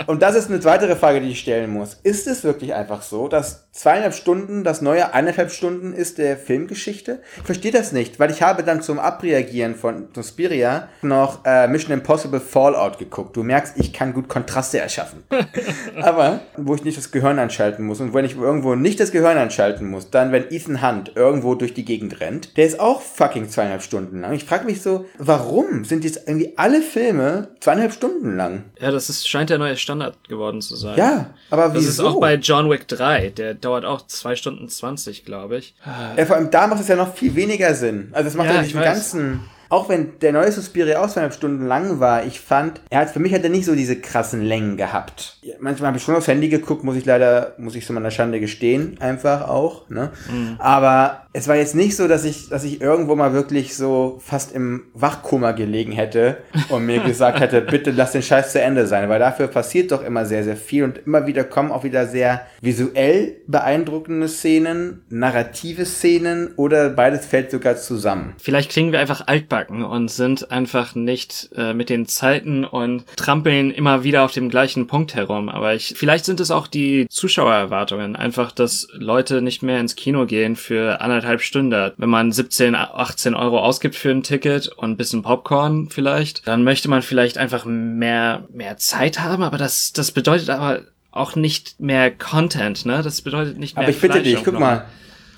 Und 0.08 0.22
das 0.22 0.36
ist 0.36 0.50
eine 0.50 0.64
weitere 0.64 0.96
Frage, 0.96 1.22
die 1.22 1.30
ich 1.30 1.40
stellen 1.40 1.72
muss. 1.72 2.00
Ist 2.04 2.28
es 2.28 2.44
wirklich 2.44 2.74
einfach 2.74 3.02
so, 3.02 3.28
dass 3.28 3.72
zweieinhalb 3.72 4.14
Stunden 4.14 4.64
das 4.64 4.82
neue 4.82 5.14
eineinhalb 5.14 5.52
Stunden 5.52 5.94
ist 5.94 6.18
der 6.18 6.38
Filmgeschichte? 6.38 7.22
Ich 7.38 7.44
verstehe 7.44 7.72
das 7.72 7.92
nicht, 7.92 8.20
weil 8.20 8.32
ich 8.32 8.42
habe 8.42 8.64
dann 8.64 8.82
zum 8.82 9.00
Abreagieren 9.00 9.76
von 9.76 10.08
Suspiria 10.14 10.90
noch 11.02 11.46
äh, 11.46 11.68
Mission 11.68 11.94
Impossible 11.94 12.40
Fallout 12.40 12.98
geguckt. 12.98 13.36
Du 13.36 13.44
merkst, 13.44 13.74
ich 13.78 13.94
kann 13.94 14.14
gut 14.14 14.28
Kontraste 14.28 14.80
erschaffen. 14.80 15.24
Aber 16.02 16.42
wo 16.58 16.76
ich 16.76 16.84
nicht 16.84 16.98
das 16.98 17.12
Gehirn 17.12 17.40
anschalten 17.40 17.86
muss 17.86 18.02
und 18.02 18.14
wenn 18.14 18.26
ich 18.26 18.36
irgendwo 18.36 18.76
nicht 18.76 19.00
das 19.00 19.12
Gehirn 19.12 19.38
anschalten 19.38 19.90
muss, 19.90 20.10
dann 20.10 20.32
wenn 20.32 20.50
Ethan 20.50 20.82
Hunt 20.82 21.14
irgendwo 21.16 21.56
durch 21.56 21.74
die 21.74 21.86
Gegend 21.86 22.20
rennt, 22.20 22.58
der 22.58 22.66
ist 22.66 22.80
auch 22.80 23.02
fucking 23.02 23.50
zweieinhalb 23.50 23.82
Stunden 23.82 24.22
lang. 24.22 24.34
Ich 24.34 24.46
frage 24.46 24.66
mich 24.66 24.82
so, 24.82 25.06
warum 25.18 25.86
sind 25.86 26.04
jetzt 26.04 26.28
irgendwie 26.28 26.54
alle 26.58 26.82
Filme 26.82 27.50
zweieinhalb 27.60 27.94
Stunden 27.94 28.36
lang? 28.36 28.64
Ja, 28.80 28.92
das 28.92 29.10
ist, 29.10 29.29
scheint 29.30 29.50
der 29.50 29.58
neue 29.58 29.78
Standard 29.78 30.28
geworden 30.28 30.62
zu 30.62 30.76
sein. 30.76 30.98
Ja, 30.98 31.30
aber 31.50 31.66
Das 31.70 31.76
wieso? 31.76 31.90
ist 31.90 32.00
auch 32.02 32.20
bei 32.20 32.36
John 32.36 32.70
Wick 32.70 32.88
3. 32.88 33.30
Der 33.30 33.54
dauert 33.54 33.86
auch 33.86 34.06
zwei 34.08 34.36
Stunden 34.36 34.68
20, 34.68 35.24
glaube 35.26 35.58
ich. 35.58 35.76
Ja, 36.18 36.26
vor 36.26 36.36
allem 36.36 36.52
da 36.52 36.68
macht 36.68 36.82
es 36.82 36.88
ja 36.88 36.96
noch 36.96 37.14
viel 37.14 37.36
weniger 37.36 37.74
Sinn. 37.76 38.10
Also 38.12 38.28
es 38.30 38.36
macht 38.36 38.48
Ja, 38.48 38.56
ja, 38.56 38.62
ich 38.62 38.68
diesen 38.68 38.82
weiß. 38.82 38.86
ganzen. 38.88 39.40
Auch 39.70 39.88
wenn 39.88 40.20
der 40.20 40.32
neue 40.34 40.52
Suspiria 40.52 41.00
auch 41.00 41.10
zweieinhalb 41.10 41.34
Stunden 41.34 41.68
lang 41.68 42.00
war, 42.00 42.26
ich 42.26 42.40
fand, 42.40 42.82
er 42.90 43.02
hat 43.02 43.12
für 43.12 43.20
mich 43.20 43.34
hat 43.36 43.44
er 43.44 43.52
nicht 43.52 43.66
so 43.66 43.76
diese 43.76 43.96
krassen 43.96 44.42
Längen 44.42 44.78
gehabt. 44.78 45.38
Manchmal 45.60 45.90
habe 45.90 45.98
ich 45.98 46.04
schon 46.04 46.16
aufs 46.16 46.28
Handy 46.28 46.50
geguckt, 46.50 46.84
muss 46.84 46.96
ich 46.96 47.06
leider, 47.06 47.54
muss 47.60 47.76
ich 47.76 47.86
so 47.86 47.94
meiner 47.94 48.10
Schande 48.10 48.40
gestehen, 48.40 48.98
einfach 49.00 49.48
auch. 49.48 49.88
Ne? 49.90 50.10
Mhm. 50.32 50.56
Aber 50.58 51.28
es 51.34 51.48
war 51.48 51.56
jetzt 51.56 51.76
nicht 51.76 51.96
so, 51.96 52.08
dass 52.08 52.26
ich, 52.26 52.50
dass 52.50 52.64
ich 52.64 52.82
irgendwo 52.82 53.16
mal 53.16 53.34
wirklich 53.34 53.78
so 53.78 54.20
fast 54.26 54.56
im 54.56 54.86
Wachkoma 54.96 55.52
gelegen 55.52 55.92
hätte 55.92 56.38
und 56.70 56.88
mir 56.88 57.02
gesagt 57.02 57.40
hätte, 57.40 57.62
bitte 57.70 57.92
lass 57.92 58.14
den 58.14 58.24
Scheiß 58.24 58.52
zu 58.52 58.62
Ende 58.62 58.88
sein, 58.88 59.08
weil 59.08 59.20
dafür 59.20 59.48
passiert 59.48 59.92
doch 59.92 60.04
immer 60.04 60.26
sehr, 60.26 60.44
sehr 60.44 60.58
viel 60.58 60.84
und 60.84 60.98
immer 61.06 61.28
wieder 61.28 61.44
kommen 61.44 61.72
auch 61.72 61.84
wieder 61.84 62.08
sehr 62.08 62.42
visuell 62.62 63.36
beeindruckende 63.46 64.28
Szenen, 64.28 65.04
narrative 65.10 65.86
Szenen 65.86 66.54
oder 66.56 66.90
beides 66.90 67.28
fällt 67.28 67.52
sogar 67.52 67.78
zusammen. 67.78 68.34
Vielleicht 68.40 68.72
klingen 68.72 68.92
wir 68.92 69.00
einfach 69.00 69.28
altbacken 69.28 69.59
abhaken 69.60 69.84
und 69.84 70.10
sind 70.10 70.52
einfach 70.52 70.96
nicht 70.96 71.50
äh, 71.56 71.74
mit 71.74 71.90
den 71.90 72.06
Zeiten 72.06 72.66
und 72.66 73.06
trampeln 73.16 73.72
immer 73.72 74.04
wieder 74.04 74.24
auf 74.24 74.32
dem 74.32 74.50
gleichen 74.50 74.88
Punkt 74.88 75.16
herum. 75.16 75.50
Aber 75.50 75.76
ich, 75.76 75.94
vielleicht 75.98 76.26
sind 76.26 76.40
es 76.40 76.52
auch 76.52 76.68
die 76.68 77.08
Zuschauererwartungen. 77.10 78.16
Einfach, 78.16 78.52
dass 78.52 78.88
Leute 78.94 79.42
nicht 79.42 79.64
mehr 79.64 79.80
ins 79.80 79.96
Kino 79.96 80.26
gehen 80.26 80.56
für 80.56 81.02
anderthalb 81.02 81.42
Stunden. 81.42 81.92
Wenn 81.98 82.10
man 82.10 82.32
17, 82.32 82.76
18 82.76 83.36
Euro 83.36 83.60
ausgibt 83.60 83.96
für 83.96 84.12
ein 84.12 84.24
Ticket 84.24 84.68
und 84.70 84.92
ein 84.92 84.98
bisschen 84.98 85.22
Popcorn 85.22 85.90
vielleicht, 85.90 86.48
dann 86.48 86.64
möchte 86.64 86.90
man 86.90 87.02
vielleicht 87.02 87.38
einfach 87.38 87.66
mehr, 87.66 88.46
mehr 88.52 88.78
Zeit 88.78 89.20
haben. 89.20 89.44
Aber 89.44 89.58
das, 89.58 89.94
das 89.94 90.12
bedeutet 90.12 90.50
aber 90.50 90.82
auch 91.12 91.36
nicht 91.36 91.80
mehr 91.80 92.12
Content, 92.12 92.86
ne? 92.86 93.02
Das 93.02 93.22
bedeutet 93.22 93.58
nicht 93.58 93.76
mehr 93.76 93.84
Aber 93.84 93.92
ich 93.92 94.00
bitte 94.00 94.22
dich, 94.22 94.44
guck 94.44 94.60
mal. 94.60 94.86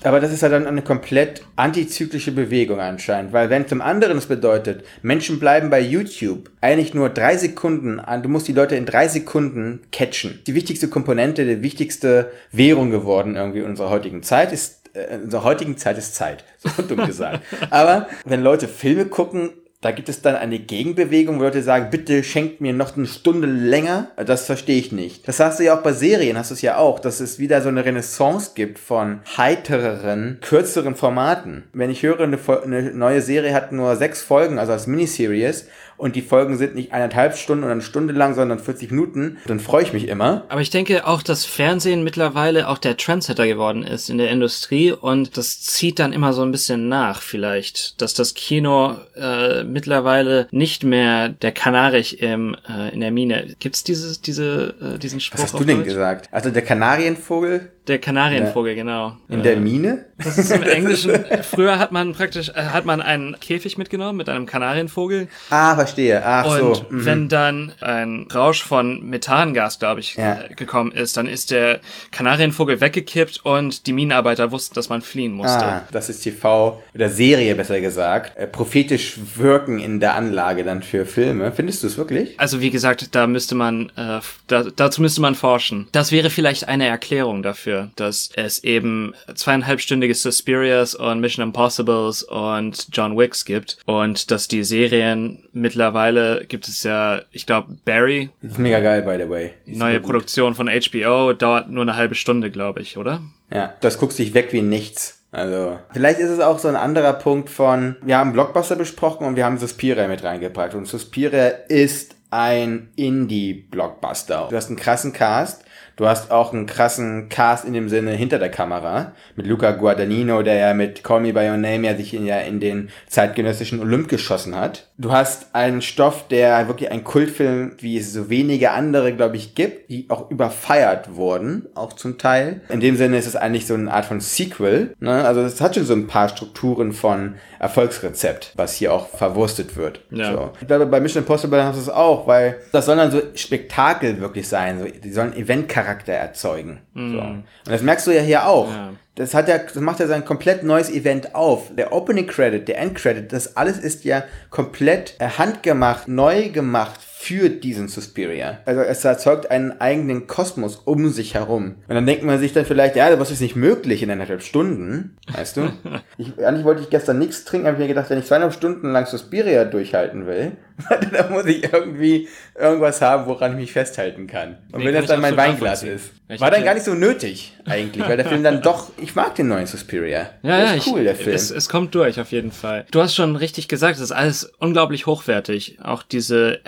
Aber 0.04 0.20
das 0.20 0.32
ist 0.32 0.42
ja 0.42 0.48
dann 0.48 0.66
eine 0.66 0.82
komplett 0.82 1.42
antizyklische 1.56 2.32
Bewegung 2.32 2.80
anscheinend, 2.80 3.32
weil 3.32 3.50
wenn 3.50 3.68
zum 3.68 3.80
anderen 3.80 4.18
es 4.18 4.26
bedeutet, 4.26 4.84
Menschen 5.02 5.38
bleiben 5.38 5.70
bei 5.70 5.80
YouTube 5.80 6.50
eigentlich 6.60 6.94
nur 6.94 7.08
drei 7.08 7.36
Sekunden 7.36 8.00
an, 8.00 8.22
du 8.22 8.28
musst 8.28 8.48
die 8.48 8.52
Leute 8.52 8.76
in 8.76 8.86
drei 8.86 9.08
Sekunden 9.08 9.80
catchen. 9.92 10.40
Die 10.46 10.54
wichtigste 10.54 10.88
Komponente, 10.88 11.44
die 11.44 11.62
wichtigste 11.62 12.30
Währung 12.50 12.90
geworden 12.90 13.36
irgendwie 13.36 13.60
in 13.60 13.66
unserer 13.66 13.90
heutigen 13.90 14.22
Zeit 14.22 14.52
ist, 14.52 14.90
äh, 14.94 15.14
in 15.14 15.22
unserer 15.24 15.44
heutigen 15.44 15.76
Zeit 15.76 15.98
ist 15.98 16.14
Zeit. 16.14 16.44
So 16.58 16.82
dumm 16.82 17.06
gesagt. 17.06 17.40
Aber 17.70 18.06
wenn 18.24 18.40
Leute 18.40 18.68
Filme 18.68 19.06
gucken, 19.06 19.50
da 19.82 19.90
gibt 19.90 20.08
es 20.08 20.22
dann 20.22 20.36
eine 20.36 20.60
Gegenbewegung, 20.60 21.40
wo 21.40 21.42
Leute 21.42 21.60
sagen, 21.60 21.90
bitte 21.90 22.22
schenkt 22.22 22.60
mir 22.60 22.72
noch 22.72 22.96
eine 22.96 23.06
Stunde 23.06 23.48
länger. 23.48 24.12
Das 24.14 24.46
verstehe 24.46 24.78
ich 24.78 24.92
nicht. 24.92 25.26
Das 25.26 25.40
hast 25.40 25.58
du 25.58 25.64
ja 25.64 25.76
auch 25.76 25.82
bei 25.82 25.92
Serien, 25.92 26.38
hast 26.38 26.52
du 26.52 26.54
es 26.54 26.62
ja 26.62 26.76
auch, 26.76 27.00
dass 27.00 27.18
es 27.18 27.40
wieder 27.40 27.60
so 27.60 27.68
eine 27.68 27.84
Renaissance 27.84 28.52
gibt 28.54 28.78
von 28.78 29.20
heitereren, 29.36 30.38
kürzeren 30.40 30.94
Formaten. 30.94 31.64
Wenn 31.72 31.90
ich 31.90 32.04
höre, 32.04 32.20
eine, 32.20 32.38
eine 32.62 32.92
neue 32.92 33.20
Serie 33.20 33.54
hat 33.54 33.72
nur 33.72 33.96
sechs 33.96 34.22
Folgen, 34.22 34.60
also 34.60 34.70
als 34.70 34.86
Miniseries, 34.86 35.66
und 36.02 36.16
die 36.16 36.22
Folgen 36.22 36.58
sind 36.58 36.74
nicht 36.74 36.92
eineinhalb 36.92 37.36
Stunden 37.36 37.62
oder 37.62 37.72
eine 37.72 37.80
Stunde 37.80 38.12
lang, 38.12 38.34
sondern 38.34 38.58
40 38.58 38.90
Minuten, 38.90 39.38
dann 39.46 39.60
freue 39.60 39.84
ich 39.84 39.92
mich 39.92 40.08
immer. 40.08 40.44
Aber 40.48 40.60
ich 40.60 40.70
denke 40.70 41.06
auch, 41.06 41.22
dass 41.22 41.44
Fernsehen 41.44 42.02
mittlerweile 42.02 42.68
auch 42.68 42.78
der 42.78 42.96
Trendsetter 42.96 43.46
geworden 43.46 43.84
ist 43.84 44.10
in 44.10 44.18
der 44.18 44.28
Industrie 44.30 44.90
und 44.90 45.36
das 45.36 45.62
zieht 45.62 46.00
dann 46.00 46.12
immer 46.12 46.32
so 46.32 46.42
ein 46.42 46.50
bisschen 46.50 46.88
nach 46.88 47.22
vielleicht, 47.22 48.02
dass 48.02 48.14
das 48.14 48.34
Kino 48.34 48.96
äh, 49.14 49.62
mittlerweile 49.62 50.48
nicht 50.50 50.82
mehr 50.82 51.28
der 51.28 51.52
Kanarich 51.52 52.20
im, 52.20 52.56
äh, 52.68 52.92
in 52.92 52.98
der 52.98 53.12
Mine. 53.12 53.54
Gibt's 53.60 53.84
dieses, 53.84 54.20
diese, 54.20 54.74
äh, 54.96 54.98
diesen 54.98 55.20
Spruch? 55.20 55.38
Was 55.38 55.52
hast 55.52 55.60
du 55.60 55.64
denn 55.64 55.78
Deutsch? 55.78 55.88
gesagt? 55.88 56.28
Also 56.32 56.50
der 56.50 56.62
Kanarienvogel 56.62 57.70
Der 57.88 57.98
Kanarienvogel, 57.98 58.76
genau. 58.76 59.16
in 59.28 59.40
Äh, 59.40 59.42
der 59.42 59.56
Mine? 59.56 60.04
Das 60.22 60.38
ist 60.38 60.52
im 60.52 60.62
Englischen. 60.62 61.12
Früher 61.42 61.80
hat 61.80 61.90
man 61.90 62.12
praktisch, 62.12 62.48
äh, 62.50 62.52
hat 62.66 62.84
man 62.84 63.02
einen 63.02 63.36
Käfig 63.40 63.76
mitgenommen 63.76 64.16
mit 64.16 64.28
einem 64.28 64.46
Kanarienvogel. 64.46 65.26
Ah, 65.50 65.74
verstehe. 65.74 66.22
Ach 66.24 66.44
Und 66.60 66.76
so. 66.76 66.86
mhm. 66.90 67.04
wenn 67.04 67.28
dann 67.28 67.72
ein 67.80 68.28
Rausch 68.32 68.62
von 68.62 69.02
Methangas, 69.08 69.80
glaube 69.80 69.98
ich, 69.98 70.14
Ja. 70.14 70.42
äh, 70.48 70.54
gekommen 70.54 70.92
ist, 70.92 71.16
dann 71.16 71.26
ist 71.26 71.50
der 71.50 71.80
Kanarienvogel 72.12 72.80
weggekippt 72.80 73.44
und 73.44 73.86
die 73.88 73.92
Minenarbeiter 73.92 74.52
wussten, 74.52 74.74
dass 74.76 74.88
man 74.88 75.02
fliehen 75.02 75.32
musste. 75.32 75.64
Ah, 75.64 75.82
das 75.90 76.08
ist 76.08 76.20
TV 76.20 76.80
oder 76.94 77.08
Serie 77.08 77.54
besser 77.56 77.80
gesagt. 77.80 78.36
Äh, 78.36 78.46
prophetisch 78.46 79.18
wirken 79.36 79.80
in 79.80 79.98
der 79.98 80.14
Anlage 80.14 80.62
dann 80.62 80.82
für 80.84 81.04
Filme. 81.04 81.50
Findest 81.50 81.82
du 81.82 81.88
es 81.88 81.96
wirklich? 81.98 82.38
Also 82.38 82.60
wie 82.60 82.70
gesagt, 82.70 83.14
da 83.16 83.26
müsste 83.26 83.56
man, 83.56 83.90
äh, 83.96 84.20
da, 84.46 84.64
dazu 84.76 85.02
müsste 85.02 85.20
man 85.20 85.34
forschen. 85.34 85.88
Das 85.90 86.12
wäre 86.12 86.30
vielleicht 86.30 86.68
eine 86.68 86.86
Erklärung 86.86 87.42
dafür, 87.42 87.71
dass 87.96 88.30
es 88.36 88.62
eben 88.64 89.14
zweieinhalbstündige 89.34 90.14
Suspirias 90.14 90.94
und 90.94 91.20
Mission 91.20 91.46
Impossibles 91.48 92.22
und 92.22 92.86
John 92.92 93.16
Wicks 93.16 93.44
gibt 93.44 93.78
und 93.86 94.30
dass 94.30 94.48
die 94.48 94.64
Serien 94.64 95.44
mittlerweile 95.52 96.44
gibt 96.46 96.68
es 96.68 96.82
ja, 96.82 97.22
ich 97.30 97.46
glaube, 97.46 97.76
Barry, 97.84 98.30
Das 98.42 98.52
ist 98.52 98.58
mega 98.58 98.80
geil, 98.80 99.02
by 99.02 99.22
the 99.22 99.28
way. 99.28 99.50
die 99.66 99.76
neue 99.76 100.00
Produktion 100.00 100.54
von 100.54 100.68
HBO, 100.68 101.32
dauert 101.32 101.68
nur 101.70 101.82
eine 101.82 101.96
halbe 101.96 102.14
Stunde, 102.14 102.50
glaube 102.50 102.80
ich, 102.80 102.96
oder? 102.96 103.20
Ja, 103.52 103.74
das 103.80 103.98
guckst 103.98 104.18
dich 104.18 104.34
weg 104.34 104.48
wie 104.52 104.62
nichts. 104.62 105.18
Also, 105.34 105.78
vielleicht 105.92 106.18
ist 106.20 106.28
es 106.28 106.40
auch 106.40 106.58
so 106.58 106.68
ein 106.68 106.76
anderer 106.76 107.14
Punkt 107.14 107.48
von, 107.48 107.96
wir 108.02 108.18
haben 108.18 108.34
Blockbuster 108.34 108.76
besprochen 108.76 109.26
und 109.26 109.34
wir 109.36 109.46
haben 109.46 109.56
Suspiria 109.56 110.06
mit 110.06 110.22
reingepackt. 110.22 110.74
Und 110.74 110.86
Suspiria 110.86 111.46
ist 111.68 112.16
ein 112.28 112.90
Indie-Blockbuster. 112.96 114.48
Du 114.50 114.56
hast 114.56 114.68
einen 114.68 114.76
krassen 114.76 115.12
Cast. 115.12 115.64
Du 116.02 116.08
hast 116.08 116.32
auch 116.32 116.52
einen 116.52 116.66
krassen 116.66 117.28
Cast 117.28 117.64
in 117.64 117.74
dem 117.74 117.88
Sinne 117.88 118.10
hinter 118.10 118.40
der 118.40 118.48
Kamera. 118.48 119.12
Mit 119.36 119.46
Luca 119.46 119.70
Guadagnino, 119.70 120.42
der 120.42 120.56
ja 120.56 120.74
mit 120.74 121.04
Call 121.04 121.20
Me 121.20 121.32
By 121.32 121.48
Your 121.48 121.56
Name 121.56 121.86
ja 121.86 121.96
sich 121.96 122.12
in, 122.12 122.26
ja 122.26 122.40
in 122.40 122.58
den 122.58 122.88
zeitgenössischen 123.06 123.78
Olymp 123.78 124.08
geschossen 124.08 124.56
hat. 124.56 124.88
Du 124.98 125.12
hast 125.12 125.54
einen 125.54 125.80
Stoff, 125.80 126.26
der 126.26 126.66
wirklich 126.66 126.90
ein 126.90 127.04
Kultfilm, 127.04 127.76
wie 127.78 127.96
es 127.98 128.12
so 128.12 128.28
wenige 128.28 128.72
andere, 128.72 129.14
glaube 129.14 129.36
ich, 129.36 129.54
gibt, 129.54 129.90
die 129.90 130.06
auch 130.08 130.28
überfeiert 130.28 131.14
wurden, 131.14 131.68
auch 131.76 131.92
zum 131.92 132.18
Teil. 132.18 132.62
In 132.68 132.80
dem 132.80 132.96
Sinne 132.96 133.16
ist 133.16 133.28
es 133.28 133.36
eigentlich 133.36 133.68
so 133.68 133.74
eine 133.74 133.92
Art 133.92 134.04
von 134.04 134.18
Sequel. 134.18 134.94
Ne? 134.98 135.24
Also 135.24 135.42
es 135.42 135.60
hat 135.60 135.76
schon 135.76 135.84
so 135.84 135.94
ein 135.94 136.08
paar 136.08 136.28
Strukturen 136.28 136.92
von 136.92 137.36
Erfolgsrezept, 137.60 138.54
was 138.56 138.74
hier 138.74 138.92
auch 138.92 139.06
verwurstet 139.06 139.76
wird. 139.76 140.00
Ja. 140.10 140.32
So. 140.32 140.50
Ich 140.60 140.66
glaube, 140.66 140.86
bei 140.86 140.98
Mission 140.98 141.22
Impossible 141.22 141.62
hast 141.62 141.76
du 141.76 141.80
es 141.82 141.88
auch, 141.88 142.26
weil 142.26 142.56
das 142.72 142.86
soll 142.86 142.96
dann 142.96 143.12
so 143.12 143.22
Spektakel 143.36 144.20
wirklich 144.20 144.48
sein. 144.48 144.80
So, 144.80 144.86
die 144.86 145.12
sollen 145.12 145.32
Eventcharakter 145.32 145.91
erzeugen. 146.06 146.80
So. 146.94 147.00
Und 147.00 147.44
das 147.66 147.82
merkst 147.82 148.06
du 148.06 148.10
ja 148.10 148.22
hier 148.22 148.46
auch. 148.46 148.70
Ja. 148.70 148.90
Das 149.14 149.34
hat 149.34 149.48
ja, 149.48 149.58
das 149.58 149.74
macht 149.76 150.00
ja 150.00 150.06
sein 150.06 150.24
komplett 150.24 150.62
neues 150.62 150.88
Event 150.90 151.34
auf. 151.34 151.74
Der 151.76 151.92
Opening 151.92 152.26
Credit, 152.26 152.66
der 152.66 152.78
End 152.78 152.94
Credit, 152.94 153.30
das 153.30 153.56
alles 153.56 153.78
ist 153.78 154.04
ja 154.04 154.24
komplett 154.48 155.16
äh, 155.18 155.28
handgemacht, 155.28 156.08
neu 156.08 156.48
gemacht 156.48 156.98
für 157.22 157.50
diesen 157.50 157.86
Suspiria. 157.86 158.58
Also 158.64 158.80
es 158.80 159.04
erzeugt 159.04 159.48
einen 159.48 159.80
eigenen 159.80 160.26
Kosmos 160.26 160.74
um 160.74 161.08
sich 161.08 161.34
herum. 161.34 161.76
Und 161.86 161.94
dann 161.94 162.04
denkt 162.04 162.24
man 162.24 162.40
sich 162.40 162.52
dann 162.52 162.64
vielleicht, 162.64 162.96
ja, 162.96 163.14
das 163.14 163.30
ist 163.30 163.40
nicht 163.40 163.54
möglich 163.54 164.02
in 164.02 164.10
eineinhalb 164.10 164.42
Stunden, 164.42 165.16
weißt 165.32 165.56
du? 165.56 165.72
ich, 166.18 166.44
eigentlich 166.44 166.64
wollte 166.64 166.82
ich 166.82 166.90
gestern 166.90 167.20
nichts 167.20 167.44
trinken, 167.44 167.68
habe 167.68 167.76
ich 167.76 167.82
mir 167.82 167.86
gedacht, 167.86 168.10
wenn 168.10 168.18
ich 168.18 168.26
zweieinhalb 168.26 168.52
Stunden 168.52 168.90
lang 168.90 169.06
Suspiria 169.06 169.64
durchhalten 169.64 170.26
will, 170.26 170.56
dann 171.12 171.30
muss 171.30 171.46
ich 171.46 171.62
irgendwie 171.72 172.28
irgendwas 172.58 173.00
haben, 173.00 173.26
woran 173.26 173.52
ich 173.52 173.58
mich 173.58 173.72
festhalten 173.72 174.26
kann. 174.26 174.58
Und 174.72 174.80
Nee, 174.80 174.86
wenn 174.86 174.94
das 174.94 175.06
dann 175.06 175.20
ich 175.20 175.22
mein 175.22 175.36
Weinglas 175.36 175.84
ist. 175.84 176.10
Ich 176.28 176.40
War 176.40 176.50
dann 176.50 176.64
gar 176.64 176.72
nicht 176.72 176.84
so 176.84 176.94
nötig, 176.94 177.58
eigentlich, 177.66 178.08
weil 178.08 178.16
der 178.16 178.24
Film 178.24 178.42
dann 178.42 178.62
doch, 178.62 178.90
ich 178.96 179.14
mag 179.14 179.34
den 179.34 179.48
neuen 179.48 179.66
Suspiria. 179.66 180.30
Ja, 180.42 180.56
der 180.56 180.58
ja, 180.58 180.72
ist 180.72 180.86
ich, 180.86 180.92
cool, 180.92 181.04
der 181.04 181.14
Film. 181.14 181.36
Es, 181.36 181.50
es 181.50 181.68
kommt 181.68 181.94
durch, 181.94 182.18
auf 182.20 182.32
jeden 182.32 182.52
Fall. 182.52 182.86
Du 182.90 183.02
hast 183.02 183.14
schon 183.14 183.36
richtig 183.36 183.68
gesagt, 183.68 183.96
es 183.96 184.00
ist 184.00 184.12
alles 184.12 184.50
unglaublich 184.58 185.04
hochwertig. 185.04 185.78
Auch 185.82 186.02
diese 186.02 186.60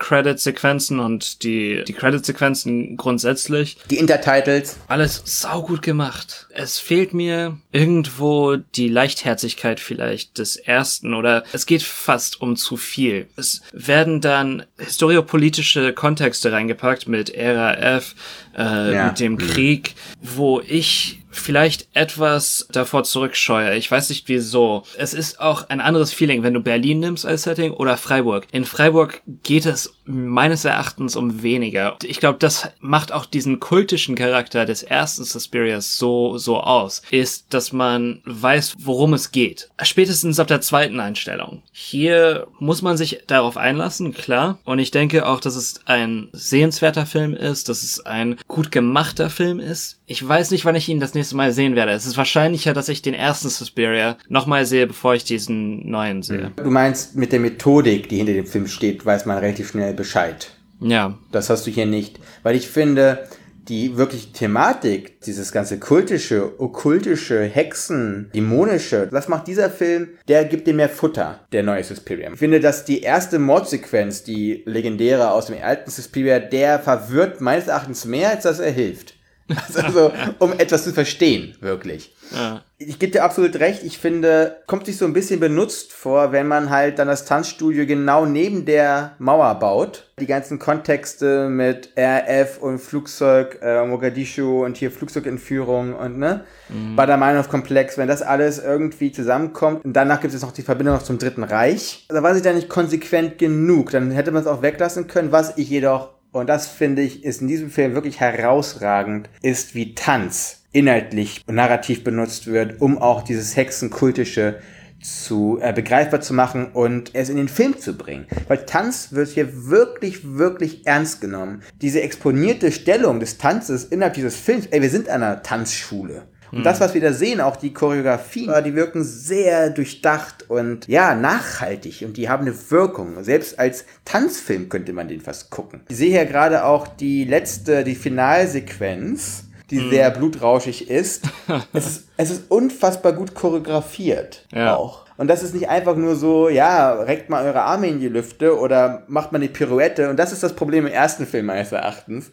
End-Credit-Sequenzen 0.00 0.98
und 0.98 1.42
die, 1.42 1.84
die 1.86 1.92
Credit-Sequenzen 1.92 2.96
grundsätzlich. 2.96 3.76
die 3.90 3.98
Intertitles. 3.98 4.78
Alles 4.88 5.22
saugut 5.24 5.82
gemacht. 5.82 6.46
Es 6.50 6.78
fehlt 6.78 7.12
mir 7.14 7.58
irgendwo 7.72 8.56
die 8.56 8.88
Leichtherzigkeit 8.88 9.78
vielleicht 9.80 10.38
des 10.38 10.56
ersten 10.56 11.14
oder 11.14 11.44
es 11.52 11.66
geht 11.66 11.82
fast 11.82 12.40
um 12.40 12.56
zu 12.56 12.76
viel. 12.76 13.28
Es 13.36 13.62
werden 13.72 14.20
dann 14.20 14.64
historiopolitische 14.78 15.92
Kontexte 15.92 16.52
reingepackt 16.52 17.06
mit 17.08 17.30
Ära 17.30 17.74
F, 17.74 18.14
äh, 18.56 18.94
Ja. 18.94 19.06
mit 19.06 19.20
dem 19.20 19.36
Krieg, 19.38 19.94
wo 20.20 20.60
ich 20.60 21.18
vielleicht 21.30 21.88
etwas 21.94 22.66
davor 22.72 23.04
zurückscheue. 23.04 23.76
Ich 23.76 23.90
weiß 23.90 24.08
nicht 24.08 24.28
wieso. 24.28 24.84
Es 24.96 25.14
ist 25.14 25.40
auch 25.40 25.68
ein 25.68 25.80
anderes 25.80 26.12
Feeling, 26.12 26.42
wenn 26.42 26.54
du 26.54 26.60
Berlin 26.60 27.00
nimmst 27.00 27.24
als 27.24 27.44
Setting 27.44 27.72
oder 27.72 27.96
Freiburg. 27.96 28.46
In 28.52 28.64
Freiburg 28.64 29.22
geht 29.42 29.66
es 29.66 29.94
meines 30.04 30.64
Erachtens 30.64 31.16
um 31.16 31.42
weniger. 31.42 31.96
Ich 32.02 32.18
glaube, 32.18 32.38
das 32.38 32.68
macht 32.80 33.12
auch 33.12 33.26
diesen 33.26 33.60
kultischen 33.60 34.16
Charakter 34.16 34.66
des 34.66 34.82
ersten 34.82 35.24
Suspirias 35.24 35.96
so, 35.96 36.36
so 36.36 36.60
aus, 36.60 37.02
ist, 37.10 37.54
dass 37.54 37.72
man 37.72 38.20
weiß, 38.24 38.76
worum 38.78 39.14
es 39.14 39.30
geht. 39.30 39.70
Spätestens 39.82 40.40
ab 40.40 40.48
der 40.48 40.60
zweiten 40.60 41.00
Einstellung. 41.00 41.62
Hier 41.70 42.48
muss 42.58 42.82
man 42.82 42.96
sich 42.96 43.20
darauf 43.26 43.56
einlassen, 43.56 44.12
klar. 44.12 44.58
Und 44.64 44.78
ich 44.78 44.90
denke 44.90 45.26
auch, 45.26 45.40
dass 45.40 45.56
es 45.56 45.80
ein 45.86 46.28
sehenswerter 46.32 47.06
Film 47.06 47.34
ist, 47.34 47.68
dass 47.68 47.82
es 47.82 48.04
ein 48.04 48.36
gut 48.48 48.72
gemachter 48.72 49.30
Film 49.30 49.60
ist. 49.60 49.98
Ich 50.06 50.26
weiß 50.26 50.50
nicht, 50.50 50.64
wann 50.64 50.74
ich 50.74 50.88
ihn 50.88 50.98
das 50.98 51.14
nächste 51.14 51.19
Mal 51.32 51.52
sehen 51.52 51.76
werde. 51.76 51.92
Es 51.92 52.06
ist 52.06 52.16
wahrscheinlicher, 52.16 52.72
dass 52.72 52.88
ich 52.88 53.02
den 53.02 53.14
ersten 53.14 53.48
Suspiria 53.48 54.16
nochmal 54.28 54.66
sehe, 54.66 54.86
bevor 54.86 55.14
ich 55.14 55.24
diesen 55.24 55.88
neuen 55.88 56.22
sehe. 56.22 56.52
Du 56.56 56.70
meinst, 56.70 57.16
mit 57.16 57.32
der 57.32 57.40
Methodik, 57.40 58.08
die 58.08 58.16
hinter 58.18 58.32
dem 58.32 58.46
Film 58.46 58.66
steht, 58.66 59.04
weiß 59.04 59.26
man 59.26 59.38
relativ 59.38 59.70
schnell 59.70 59.94
Bescheid. 59.94 60.50
Ja. 60.80 61.18
Das 61.30 61.50
hast 61.50 61.66
du 61.66 61.70
hier 61.70 61.86
nicht. 61.86 62.18
Weil 62.42 62.56
ich 62.56 62.68
finde, 62.68 63.28
die 63.68 63.96
wirklich 63.96 64.32
Thematik, 64.32 65.20
dieses 65.20 65.52
ganze 65.52 65.78
kultische, 65.78 66.60
okkultische, 66.60 67.44
Hexen, 67.44 68.30
dämonische, 68.34 69.08
das 69.10 69.28
macht 69.28 69.46
dieser 69.46 69.70
Film, 69.70 70.08
der 70.28 70.44
gibt 70.44 70.66
dir 70.66 70.74
mehr 70.74 70.88
Futter, 70.88 71.40
der 71.52 71.62
neue 71.62 71.84
Suspiria. 71.84 72.32
Ich 72.32 72.38
finde, 72.38 72.60
dass 72.60 72.84
die 72.84 73.02
erste 73.02 73.38
Mordsequenz, 73.38 74.24
die 74.24 74.62
legendäre 74.66 75.30
aus 75.30 75.46
dem 75.46 75.62
alten 75.62 75.90
Suspiria, 75.90 76.40
der 76.40 76.80
verwirrt 76.80 77.40
meines 77.40 77.68
Erachtens 77.68 78.04
mehr, 78.04 78.30
als 78.30 78.42
dass 78.42 78.58
er 78.58 78.72
hilft. 78.72 79.14
Also, 79.74 80.12
um 80.38 80.52
etwas 80.58 80.84
zu 80.84 80.92
verstehen, 80.92 81.54
wirklich. 81.60 82.14
Ja. 82.32 82.62
Ich 82.78 82.98
gebe 82.98 83.12
dir 83.12 83.24
absolut 83.24 83.56
recht. 83.56 83.82
Ich 83.82 83.98
finde, 83.98 84.56
kommt 84.66 84.86
sich 84.86 84.96
so 84.96 85.04
ein 85.04 85.12
bisschen 85.12 85.40
benutzt 85.40 85.92
vor, 85.92 86.32
wenn 86.32 86.46
man 86.46 86.70
halt 86.70 86.98
dann 86.98 87.08
das 87.08 87.24
Tanzstudio 87.24 87.86
genau 87.86 88.24
neben 88.24 88.64
der 88.64 89.12
Mauer 89.18 89.54
baut. 89.56 90.06
Die 90.18 90.26
ganzen 90.26 90.58
Kontexte 90.58 91.48
mit 91.48 91.90
RF 91.98 92.58
und 92.58 92.78
Flugzeug, 92.78 93.58
äh, 93.62 93.84
Mogadischu 93.84 94.64
und 94.64 94.76
hier 94.76 94.90
Flugzeugentführung 94.90 95.94
und 95.94 96.18
ne, 96.18 96.44
mhm. 96.68 96.96
Badamanov-Komplex, 96.96 97.98
wenn 97.98 98.08
das 98.08 98.22
alles 98.22 98.58
irgendwie 98.58 99.12
zusammenkommt. 99.12 99.84
Und 99.84 99.94
danach 99.94 100.20
gibt 100.20 100.32
es 100.34 100.42
noch 100.42 100.52
die 100.52 100.62
Verbindung 100.62 100.94
noch 100.94 101.02
zum 101.02 101.18
Dritten 101.18 101.42
Reich. 101.42 102.06
Da 102.08 102.22
war 102.22 102.34
sich 102.34 102.42
da 102.42 102.52
nicht 102.52 102.68
konsequent 102.68 103.38
genug. 103.38 103.90
Dann 103.90 104.10
hätte 104.10 104.30
man 104.30 104.42
es 104.42 104.48
auch 104.48 104.62
weglassen 104.62 105.06
können, 105.06 105.32
was 105.32 105.56
ich 105.58 105.68
jedoch 105.68 106.10
und 106.32 106.48
das 106.48 106.68
finde 106.68 107.02
ich 107.02 107.24
ist 107.24 107.40
in 107.40 107.48
diesem 107.48 107.70
Film 107.70 107.94
wirklich 107.94 108.20
herausragend, 108.20 109.28
ist 109.42 109.74
wie 109.74 109.94
Tanz 109.94 110.62
inhaltlich 110.72 111.42
und 111.46 111.56
narrativ 111.56 112.04
benutzt 112.04 112.46
wird, 112.46 112.80
um 112.80 112.98
auch 112.98 113.22
dieses 113.22 113.56
Hexenkultische 113.56 114.60
zu 115.02 115.58
äh, 115.60 115.72
begreifbar 115.72 116.20
zu 116.20 116.34
machen 116.34 116.72
und 116.72 117.14
es 117.14 117.30
in 117.30 117.36
den 117.36 117.48
Film 117.48 117.78
zu 117.78 117.96
bringen. 117.96 118.26
Weil 118.48 118.66
Tanz 118.66 119.12
wird 119.12 119.30
hier 119.30 119.68
wirklich, 119.68 120.36
wirklich 120.36 120.86
ernst 120.86 121.20
genommen. 121.20 121.62
Diese 121.80 122.02
exponierte 122.02 122.70
Stellung 122.70 123.18
des 123.18 123.38
Tanzes 123.38 123.84
innerhalb 123.84 124.14
dieses 124.14 124.36
Films, 124.36 124.66
ey, 124.66 124.82
wir 124.82 124.90
sind 124.90 125.08
an 125.08 125.22
einer 125.22 125.42
Tanzschule. 125.42 126.22
Und 126.52 126.64
das, 126.64 126.80
was 126.80 126.94
wir 126.94 127.00
da 127.00 127.12
sehen, 127.12 127.40
auch 127.40 127.56
die 127.56 127.72
Choreografien, 127.72 128.52
die 128.64 128.74
wirken 128.74 129.04
sehr 129.04 129.70
durchdacht 129.70 130.48
und 130.48 130.88
ja, 130.88 131.14
nachhaltig 131.14 132.02
und 132.02 132.16
die 132.16 132.28
haben 132.28 132.46
eine 132.46 132.70
Wirkung. 132.70 133.22
Selbst 133.22 133.58
als 133.58 133.84
Tanzfilm 134.04 134.68
könnte 134.68 134.92
man 134.92 135.08
den 135.08 135.20
fast 135.20 135.50
gucken. 135.50 135.82
Ich 135.88 135.96
sehe 135.96 136.10
hier 136.10 136.26
gerade 136.26 136.64
auch 136.64 136.88
die 136.88 137.24
letzte, 137.24 137.84
die 137.84 137.94
Finalsequenz, 137.94 139.44
die 139.70 139.80
mhm. 139.80 139.90
sehr 139.90 140.10
blutrauschig 140.10 140.90
ist. 140.90 141.24
es 141.72 141.86
ist. 141.86 142.06
Es 142.16 142.30
ist 142.30 142.50
unfassbar 142.50 143.12
gut 143.12 143.34
choreografiert 143.34 144.46
ja. 144.52 144.76
auch. 144.76 145.06
Und 145.20 145.26
das 145.26 145.42
ist 145.42 145.52
nicht 145.52 145.68
einfach 145.68 145.96
nur 145.96 146.16
so, 146.16 146.48
ja, 146.48 146.94
reckt 146.94 147.28
mal 147.28 147.44
eure 147.44 147.60
Arme 147.60 147.88
in 147.88 148.00
die 148.00 148.08
Lüfte 148.08 148.58
oder 148.58 149.02
macht 149.06 149.32
mal 149.32 149.36
eine 149.36 149.50
Pirouette. 149.50 150.08
Und 150.08 150.16
das 150.16 150.32
ist 150.32 150.42
das 150.42 150.54
Problem 150.54 150.86
im 150.86 150.92
ersten 150.94 151.26
Film 151.26 151.44
meines 151.44 151.72
Erachtens. 151.72 152.32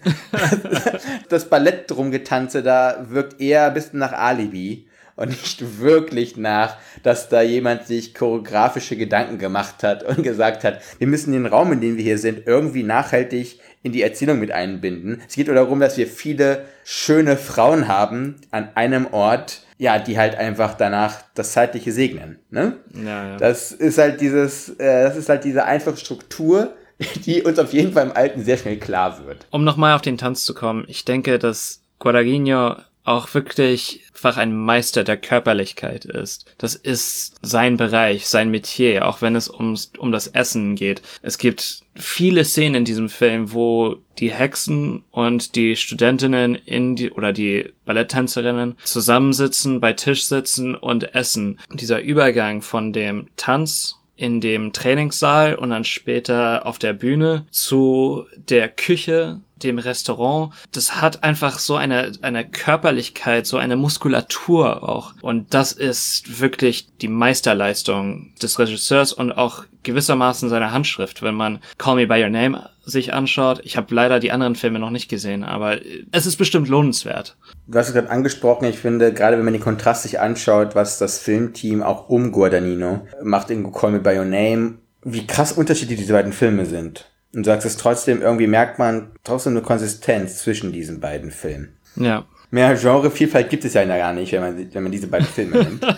das 1.30 1.50
Ballett 1.50 1.92
drum 1.92 2.12
getanze 2.12 2.64
da 2.64 3.06
wirkt 3.10 3.42
eher 3.42 3.66
ein 3.66 3.74
bisschen 3.74 4.00
nach 4.00 4.14
Alibi 4.14 4.88
und 5.18 5.32
nicht 5.32 5.82
wirklich 5.82 6.38
nach, 6.38 6.78
dass 7.04 7.28
da 7.28 7.42
jemand 7.42 7.88
sich 7.88 8.16
choreografische 8.16 8.96
Gedanken 8.96 9.38
gemacht 9.38 9.84
hat 9.84 10.04
und 10.04 10.24
gesagt 10.24 10.64
hat, 10.64 10.80
wir 10.98 11.08
müssen 11.08 11.34
den 11.34 11.46
Raum, 11.46 11.74
in 11.74 11.82
dem 11.82 11.98
wir 11.98 12.06
hier 12.06 12.18
sind, 12.18 12.48
irgendwie 12.48 12.84
nachhaltig 12.84 13.60
in 13.84 13.92
die 13.92 14.02
Erzählung 14.02 14.40
mit 14.40 14.54
einbinden. 14.54 15.22
Es 15.28 15.36
geht 15.36 15.48
nur 15.48 15.58
darum, 15.58 15.82
dass 15.82 15.98
wir 15.98 16.08
viele 16.08 16.64
schöne 16.86 17.36
Frauen 17.36 17.90
haben 17.90 18.38
an 18.52 18.70
einem 18.76 19.08
Ort, 19.12 19.67
ja, 19.78 20.00
die 20.00 20.18
halt 20.18 20.36
einfach 20.36 20.74
danach 20.76 21.22
das 21.36 21.52
Zeitliche 21.52 21.92
segnen. 21.92 22.40
Ne? 22.50 22.78
Ja, 22.94 23.30
ja. 23.30 23.38
Das 23.38 23.72
ist 23.72 23.98
halt 23.98 24.22
dieses, 24.22 24.70
äh, 24.70 25.04
das 25.04 25.18
ist 25.18 25.30
halt 25.30 25.44
diese 25.44 25.66
einfache 25.66 25.98
Struktur, 25.98 26.76
die 27.26 27.44
uns 27.44 27.60
auf 27.60 27.74
jeden 27.74 27.94
Fall 27.94 28.08
im 28.08 28.12
Alten 28.12 28.44
sehr 28.44 28.58
schnell 28.58 28.78
klar 28.78 29.26
wird. 29.26 29.46
Um 29.52 29.64
nochmal 29.64 29.96
auf 29.96 30.02
den 30.02 30.18
Tanz 30.18 30.44
zu 30.44 30.54
kommen, 30.54 30.86
ich 30.88 31.06
denke, 31.06 31.38
dass 31.38 31.82
Guadagnino 32.00 32.78
auch 33.08 33.34
wirklich 33.34 34.04
einfach 34.14 34.38
ein 34.38 34.56
Meister 34.56 35.04
der 35.04 35.16
Körperlichkeit 35.16 36.04
ist. 36.06 36.46
Das 36.58 36.76
ist 36.76 37.36
sein 37.42 37.78
Bereich, 37.78 38.28
sein 38.28 38.50
Metier, 38.50 39.08
auch 39.08 39.22
wenn 39.22 39.36
es 39.36 39.50
ums, 39.50 39.92
um 39.98 40.12
das 40.12 40.28
Essen 40.28 40.76
geht. 40.76 41.02
Es 41.22 41.38
gibt 41.38 41.82
viele 41.96 42.44
Szenen 42.44 42.76
in 42.76 42.86
diesem 42.86 43.08
Film, 43.08 43.54
wo 43.54 43.98
die 44.20 44.32
Hexen 44.32 45.04
und 45.12 45.56
die 45.56 45.76
Studentinnen 45.78 46.56
in 46.56 46.96
die, 46.96 47.12
oder 47.12 47.32
die 47.32 47.72
Balletttänzerinnen 47.86 48.76
zusammensitzen, 48.84 49.80
bei 49.80 49.94
Tisch 49.94 50.26
sitzen 50.26 50.76
und 50.76 51.16
essen. 51.16 51.60
Dieser 51.72 52.02
Übergang 52.02 52.62
von 52.62 52.92
dem 52.92 53.28
Tanz 53.38 53.96
in 54.18 54.42
dem 54.42 54.74
Trainingssaal 54.74 55.56
und 55.56 55.70
dann 55.70 55.86
später 55.86 56.66
auf 56.66 56.80
der 56.80 56.94
Bühne 56.94 57.46
zu 57.52 58.26
der 58.36 58.68
Küche 58.68 59.40
dem 59.64 59.80
Restaurant, 59.80 60.54
das 60.72 61.02
hat 61.02 61.24
einfach 61.24 61.60
so 61.60 61.76
eine, 61.76 62.12
eine 62.22 62.48
Körperlichkeit, 62.48 63.46
so 63.46 63.58
eine 63.58 63.76
Muskulatur 63.76 64.88
auch. 64.88 65.14
Und 65.22 65.54
das 65.54 65.72
ist 65.72 66.40
wirklich 66.40 66.88
die 67.02 67.08
Meisterleistung 67.08 68.34
des 68.42 68.60
Regisseurs 68.60 69.14
und 69.14 69.32
auch 69.32 69.64
gewissermaßen 69.84 70.50
seine 70.50 70.72
Handschrift, 70.72 71.24
wenn 71.24 71.36
man 71.36 71.60
Call 71.78 71.96
Me 71.96 72.08
By 72.08 72.22
Your 72.22 72.30
Name 72.30 72.70
sich 72.84 73.14
anschaut. 73.14 73.62
Ich 73.64 73.78
habe 73.78 73.94
leider 73.94 74.20
die 74.20 74.32
anderen 74.32 74.56
Filme 74.56 74.80
noch 74.80 74.90
nicht 74.90 75.10
gesehen, 75.10 75.44
aber 75.44 75.78
es 76.12 76.26
ist 76.26 76.38
bestimmt 76.38 76.68
lohnenswert. 76.68 77.38
Du 77.68 77.78
hast 77.78 77.88
es 77.88 77.94
gerade 77.94 78.10
angesprochen, 78.10 78.66
ich 78.66 78.78
finde, 78.78 79.14
gerade 79.14 79.38
wenn 79.38 79.46
man 79.46 79.54
den 79.54 79.64
Kontrast 79.64 80.04
sich 80.04 80.20
anschaut, 80.20 80.76
was 80.76 80.98
das 80.98 81.20
Filmteam 81.20 81.84
auch 81.84 82.10
um 82.10 82.32
Guadagnino 82.32 83.08
macht 83.24 83.50
in 83.50 83.72
Call 83.72 83.92
Me 83.92 84.00
By 84.00 84.18
Your 84.18 84.26
Name, 84.26 84.76
wie 85.04 85.26
krass 85.26 85.54
unterschiedlich 85.54 86.00
diese 86.00 86.14
beiden 86.14 86.34
Filme 86.34 86.66
sind. 86.66 87.06
Und 87.34 87.46
du 87.46 87.50
sagst 87.52 87.66
es 87.66 87.78
trotzdem, 87.78 88.22
irgendwie 88.22 88.48
merkt 88.48 88.80
man 88.80 89.12
trotzdem 89.24 89.54
eine 89.54 89.62
Konsistenz 89.62 90.38
zwischen 90.40 90.72
diesen 90.72 91.00
beiden 91.00 91.32
Filmen. 91.32 91.78
Ja. 91.96 92.26
Mehr 92.50 92.76
Genrevielfalt 92.76 93.50
gibt 93.50 93.66
es 93.66 93.74
ja 93.74 93.84
gar 93.84 94.14
nicht, 94.14 94.32
wenn 94.32 94.42
man, 94.42 94.74
wenn 94.74 94.84
man 94.84 94.92
diese 94.92 95.08
beiden 95.08 95.28
Filme 95.28 95.64
nimmt. 95.64 95.86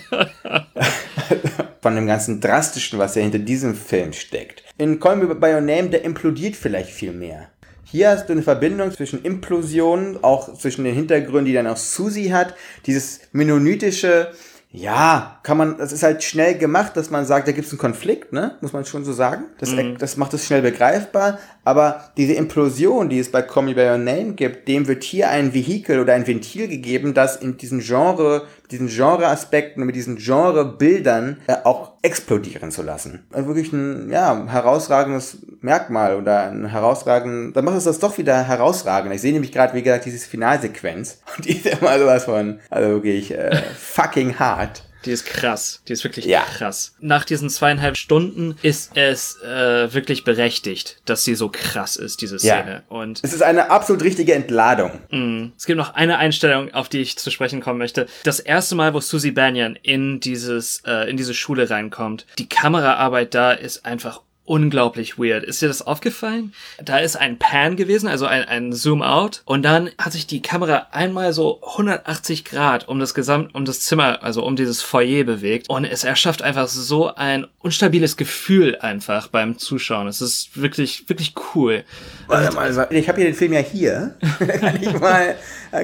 Von 1.82 1.96
dem 1.96 2.08
ganzen 2.08 2.42
Drastischen, 2.42 3.00
was 3.00 3.16
ja 3.16 3.22
hinter 3.22 3.40
diesem 3.40 3.76
Film 3.76 4.14
steckt. 4.14 4.64
In 4.78 5.00
Call 5.00 5.18
Me 5.18 5.34
By 5.36 5.54
Your 5.54 5.62
Name, 5.62 5.90
der 5.90 6.04
implodiert 6.04 6.56
vielleicht 6.56 6.90
viel 6.90 7.12
mehr. 7.12 7.50
Hier 7.84 8.10
hast 8.10 8.28
du 8.28 8.34
eine 8.34 8.44
Verbindung 8.44 8.92
zwischen 8.92 9.24
Implosion, 9.24 10.20
auch 10.22 10.54
zwischen 10.56 10.84
den 10.84 10.94
Hintergründen, 10.94 11.46
die 11.46 11.54
dann 11.54 11.68
auch 11.68 11.78
Susi 11.78 12.30
hat, 12.30 12.54
dieses 12.86 13.22
mennonitische, 13.32 14.32
ja, 14.72 15.40
kann 15.42 15.58
man, 15.58 15.80
das 15.80 15.92
ist 15.92 16.04
halt 16.04 16.24
schnell 16.24 16.56
gemacht, 16.56 16.96
dass 16.96 17.10
man 17.10 17.26
sagt, 17.26 17.48
da 17.48 17.54
gibt 17.54 17.66
es 17.66 17.74
einen 17.74 17.80
Konflikt, 17.80 18.34
ne? 18.34 18.56
Muss 18.62 18.72
man 18.72 18.86
schon 18.86 19.04
so 19.04 19.14
sagen. 19.14 19.46
Das, 19.58 19.72
mhm. 19.72 19.98
das 19.98 20.16
macht 20.16 20.32
es 20.36 20.46
schnell 20.46 20.62
begreifbar. 20.62 21.40
Aber 21.64 22.12
diese 22.18 22.34
Implosion, 22.34 23.10
die 23.10 23.18
es 23.18 23.32
bei 23.32 23.42
Call 23.42 23.64
Me 23.64 23.74
By 23.74 23.82
Your 23.82 23.98
Name 23.98 24.34
gibt, 24.34 24.68
dem 24.68 24.88
wird 24.88 25.04
hier 25.04 25.32
ein 25.32 25.56
Vehikel 25.56 26.00
oder 26.00 26.14
ein 26.14 26.28
Ventil 26.28 26.68
gegeben, 26.68 27.16
das 27.16 27.38
in 27.38 27.58
diesen 27.58 27.80
Genre, 27.80 28.46
diesen 28.70 28.90
Genre-Aspekten, 28.90 29.84
mit 29.86 29.96
diesen 29.96 30.18
Genre-Bildern 30.18 31.38
äh, 31.48 31.56
auch 31.64 31.94
explodieren 32.02 32.72
zu 32.72 32.82
lassen. 32.82 33.26
Also 33.32 33.48
wirklich 33.48 33.74
ein, 33.74 34.10
ja, 34.10 34.46
herausragendes 34.48 35.40
Merkmal 35.62 36.16
oder 36.16 36.50
ein 36.50 36.66
herausragendes, 36.66 37.54
dann 37.54 37.66
macht 37.66 37.78
es 37.78 37.84
das 37.84 38.00
doch 38.00 38.18
wieder 38.18 38.44
herausragend. 38.44 39.14
Ich 39.14 39.22
sehe 39.22 39.34
nämlich 39.34 39.52
gerade, 39.52 39.74
wie 39.74 39.82
gesagt, 39.82 40.06
diese 40.06 40.26
Finalsequenz 40.28 41.22
und 41.36 41.46
die 41.46 41.58
ist 41.58 41.66
immer 41.66 42.00
sowas 42.00 42.26
von, 42.26 42.60
also 42.70 42.90
wirklich 42.90 43.32
äh, 43.32 43.56
fucking 43.78 44.40
hart. 44.40 44.84
Die 45.06 45.12
ist 45.12 45.26
krass. 45.26 45.82
Die 45.88 45.94
ist 45.94 46.04
wirklich 46.04 46.26
ja. 46.26 46.44
krass. 46.44 46.96
Nach 47.00 47.24
diesen 47.24 47.50
zweieinhalb 47.50 47.98
Stunden 47.98 48.58
ist 48.62 48.92
es 48.96 49.42
äh, 49.42 49.94
wirklich 49.94 50.24
berechtigt, 50.24 51.02
dass 51.06 51.24
sie 51.24 51.36
so 51.36 51.50
krass 51.50 51.96
ist, 51.96 52.22
diese 52.22 52.40
Szene. 52.40 52.84
Ja. 52.90 52.96
Und 52.96 53.22
es 53.24 53.34
ist 53.34 53.42
eine 53.42 53.70
absolut 53.70 54.04
richtige 54.04 54.34
Entladung. 54.34 55.00
Mh. 55.10 55.52
Es 55.58 55.66
gibt 55.66 55.78
noch 55.78 55.94
eine 55.94 56.18
Einstellung, 56.18 56.74
auf 56.74 56.90
die 56.90 57.00
ich 57.00 57.18
zu 57.18 57.32
sprechen 57.32 57.62
kommen 57.62 57.80
möchte. 57.80 58.08
Das 58.24 58.40
erste 58.40 58.76
Mal, 58.76 58.94
wo 58.94 59.00
Susie 59.00 59.32
Banyan 59.32 59.78
in 59.82 60.20
dieses 60.20 60.82
äh, 60.86 61.10
in 61.10 61.18
diese 61.18 61.34
Schule 61.34 61.70
reinkommt, 61.70 62.26
die 62.38 62.50
Kameraarbeit 62.50 63.34
da 63.34 63.54
ist 63.54 63.86
einfach 63.86 64.22
unglaublich 64.50 65.20
weird. 65.20 65.44
Ist 65.44 65.62
dir 65.62 65.68
das 65.68 65.86
aufgefallen? 65.86 66.54
Da 66.84 66.98
ist 66.98 67.16
ein 67.16 67.38
Pan 67.38 67.76
gewesen, 67.76 68.08
also 68.08 68.26
ein, 68.26 68.44
ein 68.46 68.74
Zoom-out. 68.74 69.44
Und 69.46 69.64
dann 69.64 69.92
hat 70.00 70.12
sich 70.12 70.26
die 70.26 70.42
Kamera 70.42 70.88
einmal 70.92 71.34
so 71.34 71.62
180 71.62 72.46
Grad 72.46 72.88
um 72.88 73.00
das 73.00 73.14
Gesamt, 73.14 73.54
um 73.54 73.64
das 73.64 73.82
Zimmer, 73.82 74.24
also 74.24 74.44
um 74.44 74.56
dieses 74.56 74.82
Foyer 74.82 75.24
bewegt. 75.24 75.70
Und 75.70 75.86
es 75.86 76.04
erschafft 76.04 76.42
einfach 76.42 76.68
so 76.68 77.14
ein 77.14 77.46
unstabiles 77.60 78.18
Gefühl 78.18 78.78
einfach 78.82 79.28
beim 79.28 79.60
Zuschauen. 79.60 80.08
Es 80.08 80.20
ist 80.20 80.60
wirklich, 80.60 81.08
wirklich 81.08 81.36
cool. 81.54 81.84
Also, 82.28 82.84
ich 82.90 83.08
habe 83.08 83.18
hier 83.22 83.30
den 83.30 83.36
Film 83.36 83.54
ja 83.54 83.60
hier. 83.60 84.16
kann 84.60 84.82
ich 84.82 85.00
mal, 85.00 85.36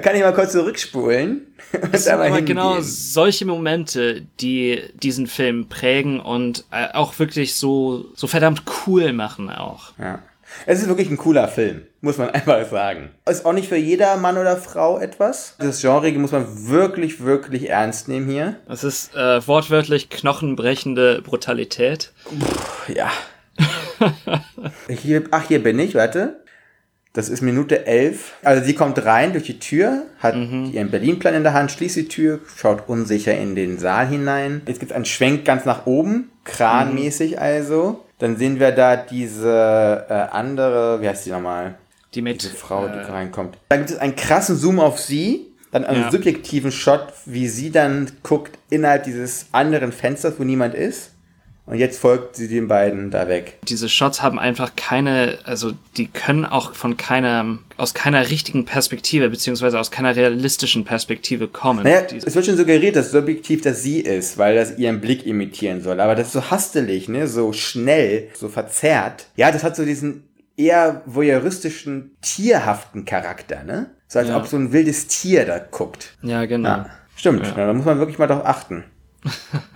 kann 0.01 0.15
ich 0.15 0.21
mal 0.23 0.33
kurz 0.33 0.53
zurückspulen? 0.53 1.53
Es 1.91 2.05
sind 2.05 2.13
aber 2.13 2.41
genau 2.41 2.77
solche 2.81 3.45
Momente, 3.45 4.25
die 4.39 4.81
diesen 4.93 5.27
Film 5.27 5.67
prägen 5.67 6.19
und 6.19 6.65
äh, 6.71 6.93
auch 6.93 7.19
wirklich 7.19 7.55
so, 7.55 8.05
so 8.15 8.27
verdammt 8.27 8.63
cool 8.87 9.13
machen 9.13 9.49
auch. 9.49 9.91
Ja. 9.99 10.19
Es 10.65 10.81
ist 10.81 10.87
wirklich 10.87 11.09
ein 11.09 11.17
cooler 11.17 11.47
Film, 11.47 11.81
muss 12.01 12.17
man 12.17 12.29
einfach 12.31 12.65
sagen. 12.69 13.11
Ist 13.29 13.45
auch 13.45 13.53
nicht 13.53 13.67
für 13.67 13.75
jeder 13.75 14.15
Mann 14.17 14.37
oder 14.37 14.57
Frau 14.57 14.99
etwas. 14.99 15.55
Das 15.59 15.81
Genre 15.81 16.11
muss 16.13 16.31
man 16.31 16.67
wirklich, 16.67 17.21
wirklich 17.23 17.69
ernst 17.69 18.07
nehmen 18.07 18.29
hier. 18.29 18.55
Es 18.69 18.83
ist 18.83 19.15
äh, 19.15 19.45
wortwörtlich 19.47 20.09
knochenbrechende 20.09 21.21
Brutalität. 21.21 22.11
Puh, 22.25 22.93
ja. 22.93 23.11
hier, 24.89 25.23
ach, 25.31 25.47
hier 25.47 25.63
bin 25.63 25.79
ich, 25.79 25.95
warte. 25.95 26.41
Das 27.15 27.29
ist 27.29 27.41
Minute 27.41 27.87
elf. 27.87 28.33
Also 28.43 28.63
sie 28.63 28.75
kommt 28.75 29.03
rein 29.05 29.31
durch 29.31 29.45
die 29.45 29.57
Tür, 29.57 30.03
hat 30.19 30.35
mhm. 30.35 30.69
ihren 30.73 30.91
Berlin-Plan 30.91 31.33
in 31.33 31.43
der 31.43 31.53
Hand, 31.53 31.71
schließt 31.71 31.95
die 31.95 32.07
Tür, 32.09 32.41
schaut 32.57 32.89
unsicher 32.89 33.35
in 33.35 33.55
den 33.55 33.79
Saal 33.79 34.07
hinein. 34.07 34.61
Jetzt 34.67 34.79
gibt 34.79 34.91
es 34.91 34.95
einen 34.95 35.05
Schwenk 35.05 35.45
ganz 35.45 35.63
nach 35.63 35.85
oben, 35.85 36.29
kranmäßig 36.43 37.31
mhm. 37.31 37.39
also. 37.39 38.03
Dann 38.19 38.35
sehen 38.35 38.59
wir 38.59 38.71
da 38.71 38.97
diese 38.97 40.05
äh, 40.09 40.13
andere, 40.13 41.01
wie 41.01 41.07
heißt 41.07 41.25
die 41.25 41.31
nochmal? 41.31 41.75
Die 42.13 42.21
mit 42.21 42.43
diese 42.43 42.53
Frau, 42.53 42.87
die 42.89 42.97
äh, 42.97 43.03
reinkommt. 43.03 43.57
Dann 43.69 43.79
gibt 43.79 43.91
es 43.91 43.97
einen 43.97 44.17
krassen 44.17 44.57
Zoom 44.57 44.81
auf 44.81 44.99
sie, 44.99 45.47
dann 45.71 45.85
einen 45.85 46.03
Ja. 46.03 46.11
subjektiven 46.11 46.71
Shot, 46.73 47.13
wie 47.25 47.47
sie 47.47 47.71
dann 47.71 48.11
guckt 48.23 48.57
innerhalb 48.69 49.03
dieses 49.03 49.47
anderen 49.53 49.93
Fensters, 49.93 50.33
wo 50.37 50.43
niemand 50.43 50.75
ist. 50.75 51.11
Und 51.67 51.77
jetzt 51.79 51.99
folgt 51.99 52.35
sie 52.35 52.47
den 52.47 52.67
beiden 52.67 53.09
da 53.09 53.27
weg. 53.27 53.57
diese 53.67 53.89
Shots 53.89 54.21
haben 54.21 54.37
einfach 54.37 54.75
keine, 54.75 55.39
also 55.45 55.71
die 55.97 56.05
können 56.07 56.45
auch 56.45 56.75
von 56.75 56.95
keiner, 56.95 57.57
aus 57.77 57.95
keiner 57.95 58.29
richtigen 58.29 58.65
Perspektive, 58.65 59.29
beziehungsweise 59.31 59.79
aus 59.79 59.89
keiner 59.89 60.15
realistischen 60.15 60.85
Perspektive 60.85 61.47
kommen. 61.47 61.83
Naja, 61.83 62.01
Diese- 62.03 62.27
es 62.27 62.35
wird 62.35 62.45
schon 62.45 62.57
suggeriert, 62.57 62.95
dass 62.95 63.09
subjektiv 63.09 63.61
das 63.61 63.81
sie 63.81 63.99
ist, 63.99 64.37
weil 64.37 64.53
das 64.55 64.77
ihren 64.77 65.01
Blick 65.01 65.25
imitieren 65.25 65.81
soll. 65.81 65.99
Aber 66.01 66.13
das 66.13 66.27
ist 66.27 66.33
so 66.33 66.51
hastelig, 66.51 67.09
ne? 67.09 67.27
so 67.27 67.51
schnell, 67.51 68.27
so 68.35 68.47
verzerrt. 68.47 69.25
Ja, 69.35 69.51
das 69.51 69.63
hat 69.63 69.75
so 69.75 69.85
diesen 69.85 70.23
eher 70.57 71.01
voyeuristischen, 71.07 72.15
tierhaften 72.21 73.05
Charakter, 73.05 73.63
ne? 73.63 73.89
So 74.07 74.19
als 74.19 74.27
Ja. 74.29 74.37
ob 74.37 74.45
so 74.45 74.55
ein 74.55 74.71
wildes 74.71 75.07
Tier 75.07 75.45
da 75.45 75.57
guckt. 75.57 76.15
ja, 76.21 76.45
genau. 76.45 76.69
Ja, 76.69 76.89
stimmt. 77.15 77.47
Ja. 77.47 77.53
Da 77.65 77.73
muss 77.73 77.85
man 77.85 77.97
wirklich 77.97 78.19
mal 78.19 78.27
drauf 78.27 78.45
achten. 78.45 78.83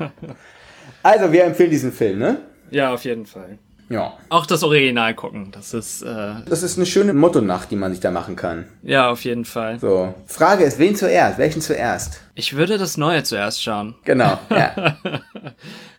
also, 1.03 1.31
wir 1.31 1.43
empfehlen 1.45 1.69
diesen 1.69 1.91
Film, 1.91 2.19
ne? 2.19 2.37
Ja, 2.71 2.93
auf 2.93 3.03
jeden 3.05 3.25
Fall. 3.25 3.57
Ja. 3.89 4.13
Auch 4.29 4.45
das 4.45 4.61
Original 4.61 5.15
gucken, 5.15 5.49
das 5.51 5.73
ist, 5.73 6.03
äh, 6.03 6.35
Das 6.47 6.61
ist 6.61 6.77
eine 6.77 6.85
schöne 6.85 7.11
Mottonacht, 7.13 7.71
die 7.71 7.75
man 7.75 7.91
sich 7.91 7.99
da 7.99 8.11
machen 8.11 8.35
kann. 8.35 8.65
ja, 8.83 9.09
auf 9.09 9.23
jeden 9.23 9.45
Fall. 9.45 9.79
So. 9.79 10.13
Frage 10.27 10.63
ist, 10.63 10.77
wen 10.77 10.95
zuerst? 10.95 11.39
Welchen 11.39 11.59
zuerst? 11.61 12.21
Ich 12.35 12.55
würde 12.55 12.77
das 12.77 12.97
Neue 12.97 13.23
zuerst 13.23 13.63
schauen. 13.63 13.95
Genau, 14.05 14.37
ja. 14.51 14.95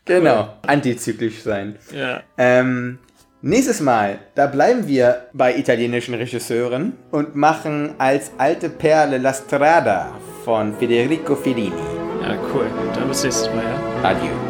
genau. 0.04 0.54
Antizyklisch 0.66 1.42
sein. 1.42 1.76
Ja. 1.92 2.22
Ähm, 2.38 2.98
nächstes 3.42 3.80
Mal, 3.80 4.20
da 4.36 4.46
bleiben 4.46 4.86
wir 4.86 5.26
bei 5.32 5.56
italienischen 5.56 6.14
Regisseuren 6.14 6.92
und 7.10 7.34
machen 7.34 7.94
als 7.98 8.30
alte 8.38 8.70
Perle 8.70 9.18
La 9.18 9.34
Strada 9.34 10.12
von 10.44 10.76
Federico 10.76 11.34
Fellini. 11.34 11.72
Ja, 12.22 12.36
cool. 12.54 12.66
Dann 12.94 13.08
bis 13.08 13.24
nächstes 13.24 13.48
Mal, 13.48 13.64
ja. 13.64 14.08
Adieu. 14.10 14.49